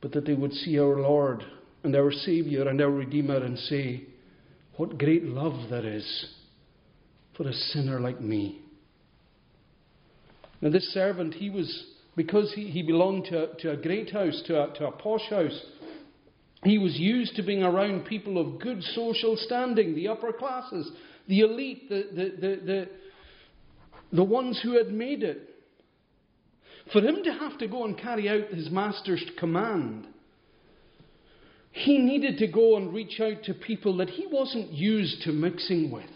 but 0.00 0.12
that 0.12 0.26
they 0.26 0.34
would 0.34 0.52
see 0.52 0.78
our 0.78 1.00
Lord 1.00 1.42
and 1.82 1.96
our 1.96 2.12
Saviour 2.12 2.68
and 2.68 2.80
our 2.80 2.90
Redeemer 2.90 3.42
and 3.42 3.58
say, 3.58 4.04
What 4.76 4.98
great 4.98 5.24
love 5.24 5.70
there 5.70 5.86
is 5.86 6.26
for 7.36 7.48
a 7.48 7.52
sinner 7.52 8.00
like 8.00 8.20
me. 8.20 8.60
Now, 10.60 10.70
this 10.70 10.92
servant, 10.94 11.34
he 11.34 11.50
was, 11.50 11.84
because 12.16 12.52
he, 12.54 12.68
he 12.68 12.82
belonged 12.82 13.26
to, 13.26 13.54
to 13.58 13.72
a 13.72 13.76
great 13.76 14.10
house, 14.10 14.42
to 14.46 14.64
a, 14.64 14.74
to 14.74 14.86
a 14.86 14.92
posh 14.92 15.28
house, 15.28 15.60
he 16.64 16.78
was 16.78 16.96
used 16.98 17.36
to 17.36 17.42
being 17.42 17.62
around 17.62 18.06
people 18.06 18.38
of 18.38 18.60
good 18.60 18.82
social 18.82 19.36
standing, 19.36 19.94
the 19.94 20.08
upper 20.08 20.32
classes, 20.32 20.90
the 21.28 21.40
elite, 21.40 21.88
the, 21.88 22.06
the, 22.12 22.24
the, 22.40 22.60
the, 22.66 22.88
the 24.12 24.24
ones 24.24 24.58
who 24.62 24.76
had 24.76 24.88
made 24.88 25.22
it. 25.22 25.50
For 26.92 27.00
him 27.00 27.22
to 27.24 27.32
have 27.32 27.58
to 27.58 27.68
go 27.68 27.84
and 27.84 27.98
carry 27.98 28.28
out 28.28 28.48
his 28.48 28.70
master's 28.70 29.24
command, 29.38 30.06
he 31.72 31.98
needed 31.98 32.38
to 32.38 32.46
go 32.46 32.76
and 32.76 32.94
reach 32.94 33.20
out 33.20 33.42
to 33.44 33.54
people 33.54 33.98
that 33.98 34.08
he 34.08 34.26
wasn't 34.30 34.72
used 34.72 35.22
to 35.22 35.32
mixing 35.32 35.90
with. 35.90 36.08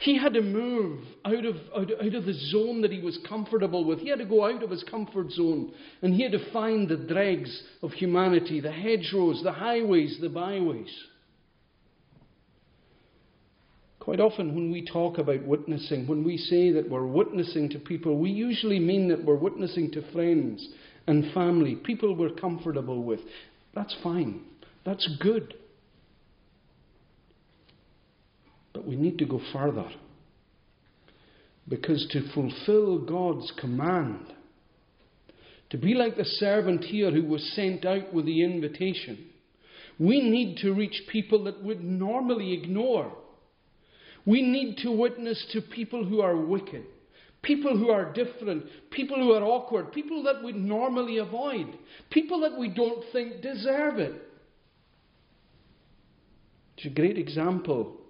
He 0.00 0.18
had 0.18 0.34
to 0.34 0.42
move 0.42 1.00
out 1.24 1.44
of, 1.44 1.56
out, 1.76 1.90
out, 2.02 2.14
of 2.14 2.24
the 2.24 2.32
zone 2.32 2.82
that 2.82 2.92
he 2.92 3.00
was 3.00 3.18
comfortable 3.28 3.84
with. 3.84 4.00
He 4.00 4.08
had 4.08 4.18
to 4.18 4.24
go 4.24 4.44
out 4.44 4.62
of 4.62 4.70
his 4.70 4.82
comfort 4.84 5.30
zone 5.30 5.72
and 6.02 6.14
he 6.14 6.22
had 6.22 6.32
to 6.32 6.52
find 6.52 6.88
the 6.88 6.96
dregs 6.96 7.62
of 7.82 7.92
humanity, 7.92 8.60
the 8.60 8.72
hedgerows, 8.72 9.42
the 9.42 9.52
highways, 9.52 10.18
the 10.20 10.28
byways. 10.28 10.92
Quite 14.04 14.20
often, 14.20 14.54
when 14.54 14.70
we 14.70 14.84
talk 14.84 15.16
about 15.16 15.46
witnessing, 15.46 16.06
when 16.06 16.24
we 16.24 16.36
say 16.36 16.70
that 16.72 16.90
we're 16.90 17.06
witnessing 17.06 17.70
to 17.70 17.78
people, 17.78 18.18
we 18.18 18.30
usually 18.30 18.78
mean 18.78 19.08
that 19.08 19.24
we're 19.24 19.34
witnessing 19.34 19.90
to 19.92 20.12
friends 20.12 20.68
and 21.06 21.32
family, 21.32 21.76
people 21.76 22.14
we're 22.14 22.28
comfortable 22.28 23.02
with. 23.02 23.20
That's 23.74 23.96
fine. 24.02 24.42
That's 24.84 25.08
good. 25.20 25.54
But 28.74 28.86
we 28.86 28.96
need 28.96 29.16
to 29.18 29.24
go 29.24 29.40
further. 29.52 29.90
Because 31.66 32.06
to 32.10 32.30
fulfill 32.34 32.98
God's 32.98 33.50
command, 33.58 34.26
to 35.70 35.78
be 35.78 35.94
like 35.94 36.16
the 36.16 36.24
servant 36.24 36.84
here 36.84 37.10
who 37.10 37.24
was 37.24 37.54
sent 37.54 37.86
out 37.86 38.12
with 38.12 38.26
the 38.26 38.44
invitation, 38.44 39.30
we 39.98 40.20
need 40.20 40.58
to 40.58 40.74
reach 40.74 41.04
people 41.10 41.44
that 41.44 41.62
would 41.62 41.82
normally 41.82 42.52
ignore 42.52 43.12
we 44.26 44.42
need 44.42 44.78
to 44.78 44.90
witness 44.90 45.44
to 45.52 45.60
people 45.60 46.04
who 46.04 46.20
are 46.20 46.36
wicked, 46.36 46.84
people 47.42 47.76
who 47.76 47.90
are 47.90 48.12
different, 48.12 48.64
people 48.90 49.16
who 49.16 49.32
are 49.32 49.42
awkward, 49.42 49.92
people 49.92 50.22
that 50.24 50.42
we 50.42 50.52
normally 50.52 51.18
avoid, 51.18 51.66
people 52.10 52.40
that 52.40 52.58
we 52.58 52.68
don't 52.68 53.04
think 53.12 53.42
deserve 53.42 53.98
it. 53.98 54.14
It's 56.76 56.86
a 56.86 56.90
great 56.90 57.18
example 57.18 58.00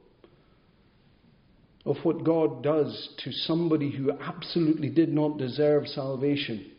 of 1.85 1.97
what 2.03 2.25
God 2.25 2.63
does 2.63 3.11
to 3.25 3.33
somebody 3.33 3.91
who 3.91 4.11
absolutely 4.13 4.89
did 4.89 5.13
not 5.13 5.39
deserve 5.39 5.87
salvation 5.87 6.71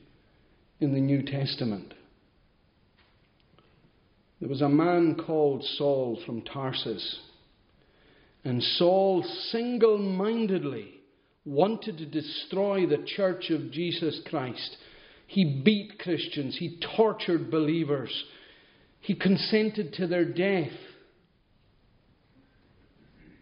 in 0.79 0.93
the 0.93 0.99
New 0.99 1.21
Testament. 1.23 1.93
There 4.39 4.49
was 4.49 4.61
a 4.61 4.69
man 4.69 5.15
called 5.15 5.63
Saul 5.77 6.19
from 6.25 6.41
Tarsus. 6.41 7.19
And 8.43 8.61
Saul 8.61 9.23
single 9.51 9.97
mindedly 9.97 10.91
wanted 11.45 11.97
to 11.97 12.05
destroy 12.05 12.85
the 12.85 13.03
church 13.15 13.49
of 13.49 13.71
Jesus 13.71 14.21
Christ. 14.29 14.77
He 15.27 15.61
beat 15.63 15.99
Christians, 15.99 16.57
he 16.57 16.79
tortured 16.95 17.49
believers, 17.49 18.11
he 18.99 19.15
consented 19.15 19.93
to 19.93 20.07
their 20.07 20.25
death. 20.25 20.71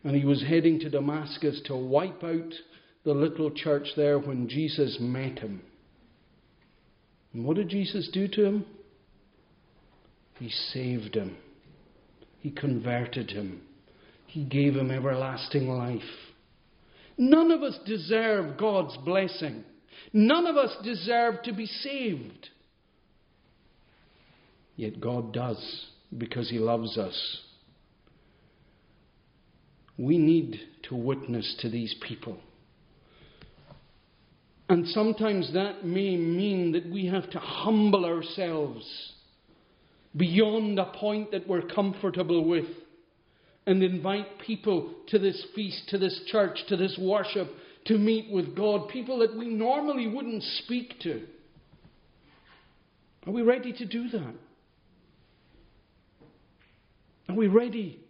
And 0.03 0.15
he 0.15 0.25
was 0.25 0.43
heading 0.43 0.79
to 0.79 0.89
Damascus 0.89 1.61
to 1.65 1.75
wipe 1.75 2.23
out 2.23 2.53
the 3.05 3.13
little 3.13 3.51
church 3.51 3.87
there 3.95 4.19
when 4.19 4.49
Jesus 4.49 4.97
met 4.99 5.39
him. 5.39 5.61
And 7.33 7.45
what 7.45 7.57
did 7.57 7.69
Jesus 7.69 8.09
do 8.11 8.27
to 8.27 8.45
him? 8.45 8.65
He 10.39 10.49
saved 10.49 11.15
him. 11.15 11.37
He 12.39 12.51
converted 12.51 13.31
him. 13.31 13.61
He 14.27 14.43
gave 14.43 14.75
him 14.75 14.91
everlasting 14.91 15.69
life. 15.69 16.01
None 17.17 17.51
of 17.51 17.61
us 17.61 17.77
deserve 17.85 18.57
God's 18.57 18.97
blessing. 18.97 19.63
None 20.11 20.47
of 20.47 20.57
us 20.57 20.75
deserve 20.83 21.43
to 21.43 21.53
be 21.53 21.65
saved. 21.65 22.49
Yet 24.75 24.99
God 24.99 25.33
does 25.33 25.87
because 26.17 26.49
He 26.49 26.59
loves 26.59 26.97
us. 26.97 27.39
We 29.97 30.17
need 30.17 30.59
to 30.89 30.95
witness 30.95 31.55
to 31.59 31.69
these 31.69 31.95
people. 32.07 32.37
And 34.69 34.87
sometimes 34.87 35.53
that 35.53 35.85
may 35.85 36.15
mean 36.15 36.71
that 36.71 36.89
we 36.89 37.05
have 37.07 37.29
to 37.31 37.39
humble 37.39 38.05
ourselves 38.05 39.13
beyond 40.15 40.79
a 40.79 40.85
point 40.85 41.31
that 41.31 41.47
we're 41.47 41.67
comfortable 41.67 42.47
with 42.47 42.65
and 43.65 43.83
invite 43.83 44.39
people 44.45 44.93
to 45.07 45.19
this 45.19 45.45
feast, 45.55 45.89
to 45.89 45.97
this 45.97 46.21
church, 46.27 46.59
to 46.67 46.77
this 46.77 46.97
worship, 46.99 47.49
to 47.85 47.97
meet 47.97 48.31
with 48.31 48.55
God, 48.55 48.89
people 48.89 49.19
that 49.19 49.35
we 49.35 49.47
normally 49.47 50.07
wouldn't 50.07 50.43
speak 50.63 50.99
to. 51.01 51.23
Are 53.25 53.31
we 53.31 53.41
ready 53.41 53.73
to 53.73 53.85
do 53.85 54.09
that? 54.09 54.35
Are 57.29 57.35
we 57.35 57.47
ready 57.47 58.02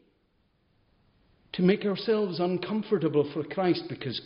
to 1.54 1.62
make 1.62 1.86
ourselves 1.86 2.39
uncomfortable 2.39 3.30
for 3.34 3.43
Christ 3.43 3.84
because 3.89 4.20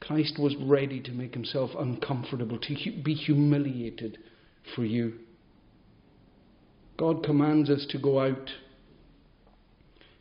Christ 0.00 0.38
was 0.38 0.56
ready 0.60 1.00
to 1.00 1.12
make 1.12 1.34
himself 1.34 1.70
uncomfortable, 1.78 2.58
to 2.58 2.74
be 3.02 3.14
humiliated 3.14 4.18
for 4.74 4.84
you? 4.84 5.14
God 7.00 7.24
commands 7.24 7.70
us 7.70 7.86
to 7.90 7.98
go 7.98 8.20
out. 8.20 8.50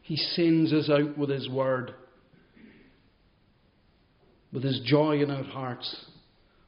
He 0.01 0.15
sends 0.15 0.71
us 0.71 0.89
out 0.89 1.17
with 1.17 1.29
His 1.29 1.49
word, 1.49 1.93
with 4.53 4.63
His 4.63 4.79
joy 4.85 5.21
in 5.21 5.29
our 5.29 5.43
hearts, 5.43 6.05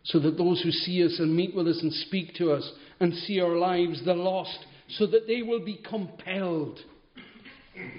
so 0.03 0.19
that 0.19 0.37
those 0.37 0.61
who 0.61 0.71
see 0.71 1.05
us 1.05 1.15
and 1.19 1.33
meet 1.33 1.55
with 1.55 1.67
us 1.67 1.79
and 1.81 1.93
speak 1.93 2.35
to 2.35 2.51
us 2.51 2.69
and 2.99 3.13
see 3.13 3.39
our 3.39 3.55
lives, 3.55 4.03
the 4.03 4.13
lost, 4.13 4.59
so 4.89 5.07
that 5.07 5.27
they 5.27 5.41
will 5.41 5.63
be 5.63 5.81
compelled 5.89 6.79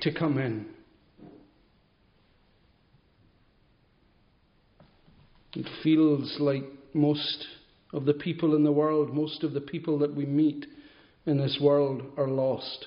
to 0.03 0.13
come 0.13 0.39
in. 0.39 0.67
It 5.55 5.69
feels 5.83 6.37
like 6.41 6.65
most 6.95 7.47
of 7.93 8.05
the 8.05 8.15
people 8.15 8.57
in 8.57 8.65
the 8.65 8.73
world, 8.73 9.13
most 9.13 9.43
of 9.45 9.53
the 9.53 9.61
people 9.61 9.99
that 9.99 10.15
we 10.15 10.25
meet 10.25 10.67
in 11.27 11.39
this 11.39 11.59
world 11.61 12.03
are 12.17 12.29
lost. 12.29 12.87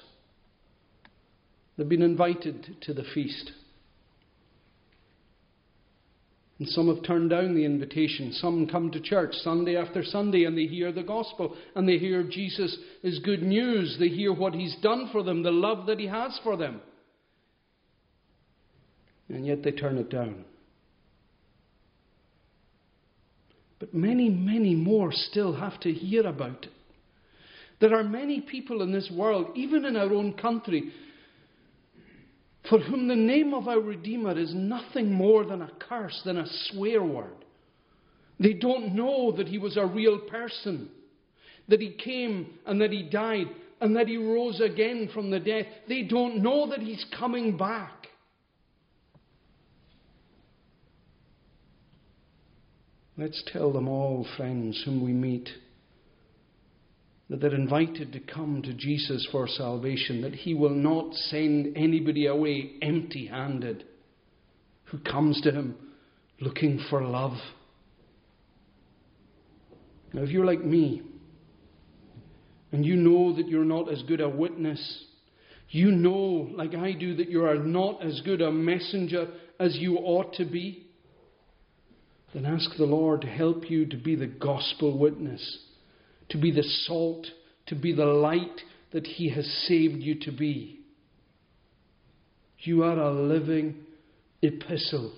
They've 1.77 1.87
been 1.87 2.01
invited 2.01 2.77
to 2.81 2.93
the 2.93 3.03
feast. 3.13 3.51
And 6.57 6.67
some 6.69 6.93
have 6.93 7.03
turned 7.03 7.31
down 7.31 7.53
the 7.53 7.65
invitation. 7.65 8.31
Some 8.31 8.65
come 8.67 8.89
to 8.91 9.01
church 9.01 9.35
Sunday 9.35 9.75
after 9.75 10.03
Sunday 10.03 10.45
and 10.45 10.57
they 10.57 10.67
hear 10.67 10.91
the 10.93 11.03
gospel 11.03 11.55
and 11.75 11.87
they 11.87 11.97
hear 11.97 12.23
Jesus 12.23 12.77
is 13.03 13.19
good 13.19 13.43
news. 13.43 13.97
They 13.99 14.07
hear 14.07 14.33
what 14.33 14.53
he's 14.53 14.75
done 14.81 15.09
for 15.11 15.21
them, 15.21 15.43
the 15.43 15.51
love 15.51 15.85
that 15.87 15.99
he 15.99 16.07
has 16.07 16.39
for 16.43 16.55
them. 16.55 16.79
And 19.27 19.45
yet 19.45 19.63
they 19.63 19.71
turn 19.71 19.97
it 19.97 20.09
down. 20.09 20.45
But 23.85 23.93
many, 23.93 24.29
many 24.29 24.73
more 24.73 25.11
still 25.11 25.53
have 25.53 25.79
to 25.81 25.91
hear 25.91 26.25
about 26.25 26.65
it. 26.65 26.71
There 27.79 27.93
are 27.95 28.03
many 28.03 28.41
people 28.41 28.81
in 28.81 28.91
this 28.91 29.11
world, 29.13 29.51
even 29.55 29.85
in 29.85 29.95
our 29.95 30.11
own 30.11 30.33
country, 30.33 30.91
for 32.67 32.79
whom 32.79 33.07
the 33.07 33.15
name 33.15 33.53
of 33.53 33.67
our 33.67 33.79
Redeemer 33.79 34.39
is 34.39 34.55
nothing 34.55 35.11
more 35.11 35.45
than 35.45 35.61
a 35.61 35.69
curse, 35.87 36.19
than 36.25 36.37
a 36.37 36.47
swear 36.47 37.03
word. 37.03 37.45
They 38.39 38.53
don't 38.53 38.95
know 38.95 39.33
that 39.33 39.47
he 39.47 39.59
was 39.59 39.77
a 39.77 39.85
real 39.85 40.17
person, 40.19 40.89
that 41.67 41.79
he 41.79 41.91
came 41.91 42.47
and 42.65 42.81
that 42.81 42.91
he 42.91 43.03
died 43.03 43.47
and 43.81 43.95
that 43.97 44.07
he 44.07 44.17
rose 44.17 44.61
again 44.61 45.11
from 45.13 45.29
the 45.29 45.39
dead. 45.39 45.67
They 45.87 46.01
don't 46.01 46.41
know 46.41 46.67
that 46.71 46.79
he's 46.79 47.05
coming 47.19 47.55
back. 47.55 47.94
Let's 53.17 53.43
tell 53.47 53.71
them 53.71 53.87
all, 53.87 54.27
friends, 54.35 54.81
whom 54.83 55.03
we 55.03 55.13
meet 55.13 55.49
that 57.29 57.39
they're 57.41 57.55
invited 57.55 58.11
to 58.13 58.19
come 58.19 58.61
to 58.61 58.73
Jesus 58.73 59.27
for 59.31 59.47
salvation, 59.47 60.21
that 60.21 60.35
He 60.35 60.53
will 60.53 60.75
not 60.75 61.13
send 61.13 61.75
anybody 61.75 62.27
away 62.27 62.73
empty 62.81 63.27
handed 63.27 63.85
who 64.85 64.99
comes 64.99 65.41
to 65.41 65.51
Him 65.51 65.75
looking 66.39 66.79
for 66.89 67.01
love. 67.01 67.37
Now, 70.13 70.21
if 70.21 70.29
you're 70.29 70.45
like 70.45 70.63
me, 70.63 71.01
and 72.71 72.85
you 72.85 72.95
know 72.95 73.35
that 73.35 73.47
you're 73.47 73.63
not 73.63 73.91
as 73.91 74.03
good 74.03 74.21
a 74.21 74.29
witness, 74.29 75.05
you 75.69 75.91
know, 75.91 76.49
like 76.53 76.75
I 76.75 76.91
do, 76.91 77.15
that 77.15 77.29
you 77.29 77.45
are 77.45 77.55
not 77.55 78.03
as 78.03 78.21
good 78.25 78.41
a 78.41 78.51
messenger 78.51 79.27
as 79.59 79.75
you 79.77 79.97
ought 79.97 80.33
to 80.35 80.45
be, 80.45 80.84
then 82.35 82.45
ask 82.45 82.75
the 82.77 82.85
Lord 82.85 83.21
to 83.21 83.27
help 83.27 83.69
you 83.69 83.87
to 83.87 83.97
be 83.97 84.15
the 84.15 84.27
gospel 84.27 84.97
witness 84.97 85.65
to 86.29 86.37
be 86.37 86.51
the 86.51 86.63
salt, 86.63 87.27
to 87.67 87.75
be 87.75 87.93
the 87.93 88.05
light 88.05 88.61
that 88.91 89.05
He 89.05 89.29
has 89.29 89.45
saved 89.67 90.01
you 90.01 90.19
to 90.21 90.31
be. 90.31 90.79
You 92.59 92.83
are 92.83 92.97
a 92.97 93.11
living 93.11 93.75
epistle. 94.41 95.13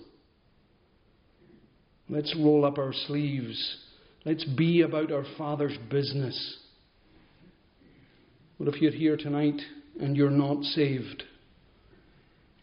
Let's 2.09 2.36
roll 2.38 2.65
up 2.65 2.78
our 2.78 2.93
sleeves. 3.07 3.78
Let's 4.26 4.43
be 4.43 4.82
about 4.82 5.11
our 5.11 5.26
Father's 5.38 5.78
business. 5.89 6.57
Well, 8.59 8.70
if 8.70 8.82
you're 8.82 8.91
here 8.91 9.18
tonight 9.18 9.61
and 9.99 10.18
you're 10.18 10.30
not 10.30 10.63
saved, 10.63 11.24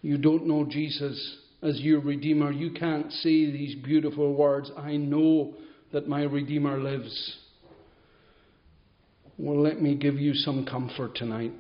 you 0.02 0.18
don't 0.18 0.46
know 0.46 0.66
Jesus 0.68 1.38
as 1.64 1.80
your 1.80 2.00
Redeemer, 2.00 2.52
you 2.52 2.70
can't 2.70 3.10
say 3.10 3.50
these 3.50 3.74
beautiful 3.76 4.34
words 4.34 4.70
I 4.76 4.96
know 4.96 5.54
that 5.92 6.06
my 6.06 6.22
Redeemer 6.22 6.78
lives. 6.78 7.38
Well, 9.38 9.60
let 9.60 9.80
me 9.80 9.96
give 9.96 10.16
you 10.16 10.34
some 10.34 10.66
comfort 10.66 11.16
tonight. 11.16 11.52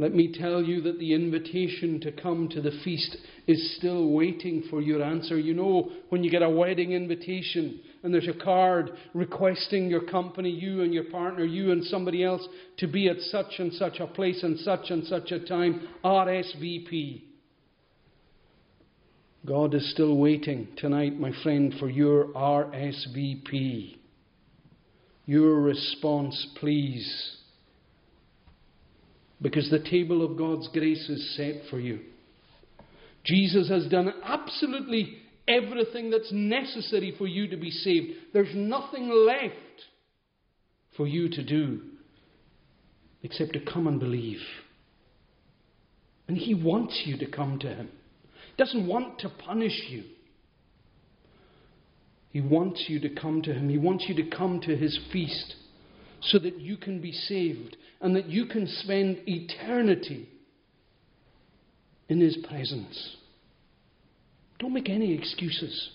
Let 0.00 0.14
me 0.14 0.32
tell 0.32 0.62
you 0.62 0.80
that 0.82 1.00
the 1.00 1.12
invitation 1.12 2.00
to 2.02 2.12
come 2.12 2.48
to 2.50 2.60
the 2.60 2.70
feast 2.84 3.16
is 3.48 3.76
still 3.76 4.10
waiting 4.10 4.62
for 4.70 4.80
your 4.80 5.02
answer. 5.02 5.36
You 5.36 5.54
know, 5.54 5.90
when 6.10 6.22
you 6.22 6.30
get 6.30 6.42
a 6.42 6.48
wedding 6.48 6.92
invitation 6.92 7.80
and 8.04 8.14
there's 8.14 8.28
a 8.28 8.44
card 8.44 8.92
requesting 9.12 9.90
your 9.90 10.02
company, 10.02 10.50
you 10.50 10.82
and 10.82 10.94
your 10.94 11.10
partner, 11.10 11.44
you 11.44 11.72
and 11.72 11.82
somebody 11.82 12.22
else, 12.22 12.46
to 12.76 12.86
be 12.86 13.08
at 13.08 13.18
such 13.22 13.54
and 13.58 13.72
such 13.72 13.98
a 13.98 14.06
place 14.06 14.40
and 14.44 14.56
such 14.60 14.90
and 14.90 15.04
such 15.04 15.32
a 15.32 15.44
time, 15.44 15.88
RSVP. 16.04 17.22
God 19.46 19.74
is 19.74 19.90
still 19.92 20.16
waiting 20.16 20.68
tonight, 20.76 21.18
my 21.18 21.32
friend, 21.42 21.74
for 21.78 21.88
your 21.88 22.26
RSVP 22.28 23.98
your 25.28 25.60
response, 25.60 26.46
please. 26.58 27.36
Because 29.42 29.68
the 29.70 29.78
table 29.78 30.24
of 30.24 30.38
God's 30.38 30.68
grace 30.68 31.06
is 31.10 31.36
set 31.36 31.68
for 31.68 31.78
you. 31.78 32.00
Jesus 33.24 33.68
has 33.68 33.86
done 33.88 34.10
absolutely 34.24 35.18
everything 35.46 36.08
that's 36.08 36.32
necessary 36.32 37.14
for 37.18 37.26
you 37.26 37.46
to 37.48 37.58
be 37.58 37.70
saved. 37.70 38.12
There's 38.32 38.54
nothing 38.54 39.10
left 39.10 39.54
for 40.96 41.06
you 41.06 41.28
to 41.28 41.44
do 41.44 41.82
except 43.22 43.52
to 43.52 43.60
come 43.60 43.86
and 43.86 44.00
believe. 44.00 44.40
And 46.26 46.38
He 46.38 46.54
wants 46.54 47.02
you 47.04 47.18
to 47.18 47.30
come 47.30 47.58
to 47.58 47.68
Him. 47.68 47.90
Doesn't 48.58 48.86
want 48.86 49.20
to 49.20 49.30
punish 49.30 49.84
you. 49.88 50.02
He 52.30 52.40
wants 52.40 52.84
you 52.88 53.00
to 53.00 53.08
come 53.08 53.40
to 53.42 53.54
Him. 53.54 53.68
He 53.68 53.78
wants 53.78 54.04
you 54.08 54.14
to 54.16 54.36
come 54.36 54.60
to 54.62 54.76
His 54.76 54.98
feast 55.12 55.54
so 56.20 56.38
that 56.40 56.58
you 56.58 56.76
can 56.76 57.00
be 57.00 57.12
saved 57.12 57.76
and 58.00 58.14
that 58.16 58.26
you 58.26 58.46
can 58.46 58.66
spend 58.66 59.20
eternity 59.26 60.28
in 62.08 62.20
His 62.20 62.36
presence. 62.48 63.16
Don't 64.58 64.74
make 64.74 64.90
any 64.90 65.14
excuses 65.14 65.90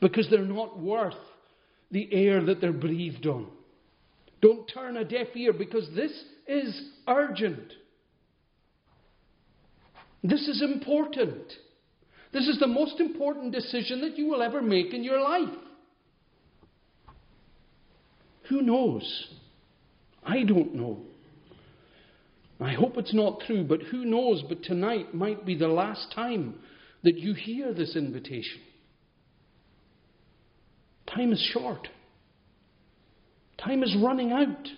because 0.00 0.28
they're 0.30 0.44
not 0.44 0.78
worth 0.78 1.14
the 1.90 2.08
air 2.12 2.44
that 2.44 2.60
they're 2.60 2.72
breathed 2.72 3.26
on. 3.26 3.46
Don't 4.42 4.66
turn 4.66 4.98
a 4.98 5.04
deaf 5.04 5.28
ear 5.34 5.54
because 5.54 5.88
this 5.94 6.12
is 6.46 6.90
urgent. 7.08 7.72
This 10.22 10.46
is 10.48 10.62
important. 10.62 11.52
This 12.34 12.48
is 12.48 12.58
the 12.58 12.66
most 12.66 12.98
important 12.98 13.52
decision 13.52 14.00
that 14.00 14.18
you 14.18 14.26
will 14.26 14.42
ever 14.42 14.60
make 14.60 14.92
in 14.92 15.04
your 15.04 15.20
life. 15.20 15.54
Who 18.48 18.60
knows? 18.60 19.28
I 20.26 20.42
don't 20.42 20.74
know. 20.74 20.98
I 22.60 22.72
hope 22.72 22.96
it's 22.96 23.14
not 23.14 23.40
true, 23.46 23.62
but 23.62 23.82
who 23.82 24.04
knows? 24.04 24.42
But 24.48 24.64
tonight 24.64 25.14
might 25.14 25.46
be 25.46 25.56
the 25.56 25.68
last 25.68 26.12
time 26.12 26.56
that 27.04 27.18
you 27.18 27.34
hear 27.34 27.72
this 27.72 27.94
invitation. 27.94 28.60
Time 31.06 31.32
is 31.32 31.50
short. 31.52 31.86
Time 33.58 33.84
is 33.84 33.96
running 34.02 34.32
out. 34.32 34.68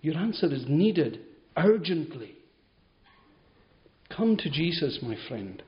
Your 0.00 0.16
answer 0.16 0.46
is 0.52 0.64
needed 0.68 1.20
urgently. 1.54 2.32
Come 4.16 4.38
to 4.38 4.48
Jesus, 4.48 4.98
my 5.02 5.16
friend. 5.28 5.62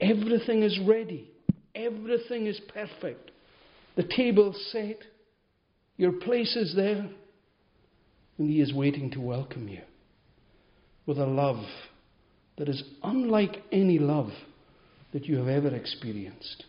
Everything 0.00 0.62
is 0.62 0.78
ready, 0.86 1.30
everything 1.74 2.46
is 2.46 2.60
perfect. 2.72 3.30
The 3.96 4.04
table's 4.04 4.62
set, 4.70 4.98
your 5.96 6.12
place 6.12 6.54
is 6.54 6.74
there, 6.76 7.08
and 8.38 8.50
He 8.50 8.60
is 8.60 8.74
waiting 8.74 9.10
to 9.12 9.20
welcome 9.20 9.68
you 9.68 9.80
with 11.06 11.18
a 11.18 11.26
love 11.26 11.64
that 12.58 12.68
is 12.68 12.82
unlike 13.02 13.62
any 13.72 13.98
love 13.98 14.30
that 15.12 15.26
you 15.26 15.36
have 15.36 15.48
ever 15.48 15.74
experienced. 15.74 16.64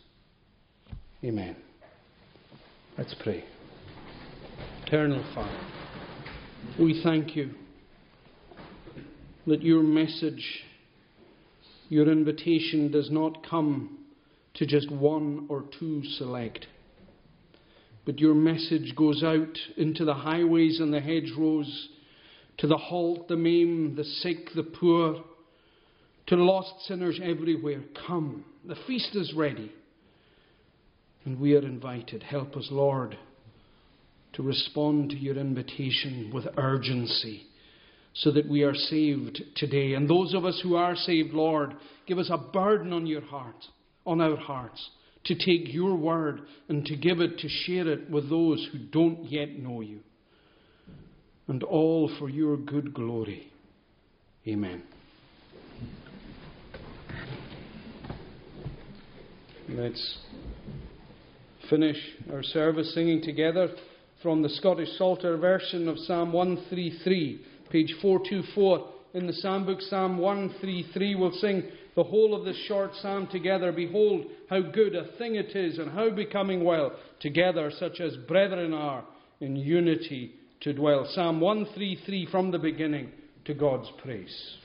Amen. 1.24 1.56
Let's 2.98 3.16
pray. 3.22 3.44
Eternal 4.86 5.24
Father, 5.36 5.60
we 6.80 7.02
thank 7.04 7.36
you 7.36 7.52
that 9.46 9.62
your 9.62 9.84
message, 9.84 10.64
your 11.90 12.12
invitation 12.12 12.92
does 12.92 13.10
not 13.12 13.48
come 13.48 14.00
to 14.56 14.66
just 14.66 14.92
one 14.92 15.46
or 15.50 15.66
two 15.80 16.04
select, 16.18 16.68
but 18.06 18.20
your 18.20 18.34
message 18.34 18.96
goes 18.96 19.24
out 19.24 19.58
into 19.76 20.06
the 20.06 20.14
highways 20.14 20.80
and 20.80 20.94
the 20.94 21.02
hedgerows, 21.02 21.90
to 22.58 22.68
the 22.68 22.78
halt, 22.78 23.28
the 23.28 23.36
maimed, 23.36 23.98
the 23.98 24.04
sick, 24.04 24.50
the 24.56 24.64
poor, 24.64 25.24
to 26.26 26.36
lost 26.36 26.88
sinners 26.88 27.20
everywhere. 27.24 27.84
Come, 28.08 28.46
the 28.66 28.78
feast 28.88 29.16
is 29.16 29.34
ready, 29.36 29.72
and 31.24 31.40
we 31.40 31.56
are 31.56 31.66
invited. 31.66 32.24
Help 32.24 32.56
us, 32.58 32.68
Lord 32.72 33.18
to 34.38 34.44
respond 34.44 35.10
to 35.10 35.18
your 35.18 35.36
invitation 35.36 36.30
with 36.32 36.46
urgency 36.58 37.48
so 38.14 38.32
that 38.32 38.48
we 38.48 38.64
are 38.64 38.74
saved 38.74 39.42
today. 39.56 39.94
And 39.94 40.10
those 40.10 40.34
of 40.34 40.46
us 40.46 40.60
who 40.64 40.76
are 40.76 40.96
saved, 40.96 41.34
Lord, 41.34 41.74
give 42.08 42.18
us 42.18 42.30
a 42.32 42.38
burden 42.38 42.94
on 42.94 43.06
your 43.06 43.22
heart, 43.22 43.64
on 44.06 44.22
our 44.22 44.38
hearts, 44.38 44.90
to 45.26 45.36
take 45.36 45.74
your 45.74 45.96
word 45.96 46.42
and 46.70 46.86
to 46.86 46.96
give 46.96 47.20
it, 47.20 47.38
to 47.40 47.50
share 47.50 47.88
it 47.88 48.10
with 48.10 48.30
those 48.30 48.68
who 48.72 48.80
don't 48.80 49.30
yet 49.30 49.58
know 49.60 49.82
you. 49.82 50.00
And 51.48 51.64
all 51.64 52.12
for 52.20 52.30
your 52.30 52.58
good 52.58 52.94
glory. 52.94 53.52
Amen. 54.48 54.84
Let's 59.70 60.18
finish 61.70 61.98
our 62.32 62.42
service 62.42 62.94
singing 62.94 63.22
together 63.22 63.70
from 64.24 64.42
the 64.42 64.50
Scottish 64.50 64.90
Psalter 64.98 65.36
version 65.38 65.90
of 65.90 65.98
Psalm 66.00 66.32
133, 66.32 67.42
page 67.70 67.94
424 68.02 68.94
in 69.14 69.28
the 69.28 69.34
Psalm 69.34 69.66
book, 69.66 69.82
Psalm 69.82 70.18
133. 70.18 71.16
We'll 71.16 71.32
sing 71.34 71.64
the 71.96 72.04
whole 72.04 72.36
of 72.36 72.46
this 72.46 72.58
short 72.68 72.92
psalm 73.02 73.28
together. 73.32 73.72
Behold, 73.72 74.26
how 74.50 74.62
good 74.62 74.96
a 74.96 75.18
thing 75.18 75.36
it 75.36 75.56
is, 75.56 75.80
and 75.80 75.92
how 75.92 76.10
becoming 76.10 76.64
well 76.64 76.92
together, 77.20 77.72
such 77.80 78.00
as 78.00 78.16
brethren 78.28 78.74
are, 78.74 79.04
in 79.40 79.56
unity 79.56 80.34
to 80.62 80.74
dwell. 80.74 81.08
Psalm 81.14 81.40
133 81.40 82.28
from 82.32 82.52
the 82.52 82.60
beginning 82.60 83.12
to 83.46 83.54
God's 83.54 83.90
praise. 84.02 84.58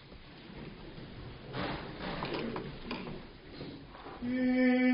Mm. 4.24 4.91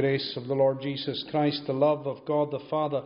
Grace 0.00 0.34
of 0.36 0.46
the 0.46 0.54
Lord 0.54 0.80
Jesus 0.80 1.24
Christ, 1.30 1.62
the 1.66 1.72
love 1.72 2.06
of 2.06 2.24
God 2.24 2.52
the 2.52 2.64
Father, 2.70 3.02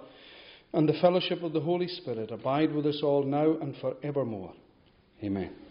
and 0.75 0.87
the 0.87 0.99
fellowship 1.01 1.43
of 1.43 1.53
the 1.53 1.61
Holy 1.61 1.89
Spirit 1.89 2.31
abide 2.31 2.73
with 2.75 2.87
us 2.87 3.01
all 3.03 3.23
now 3.23 3.57
and 3.61 3.75
forevermore. 3.81 4.53
Amen. 5.23 5.62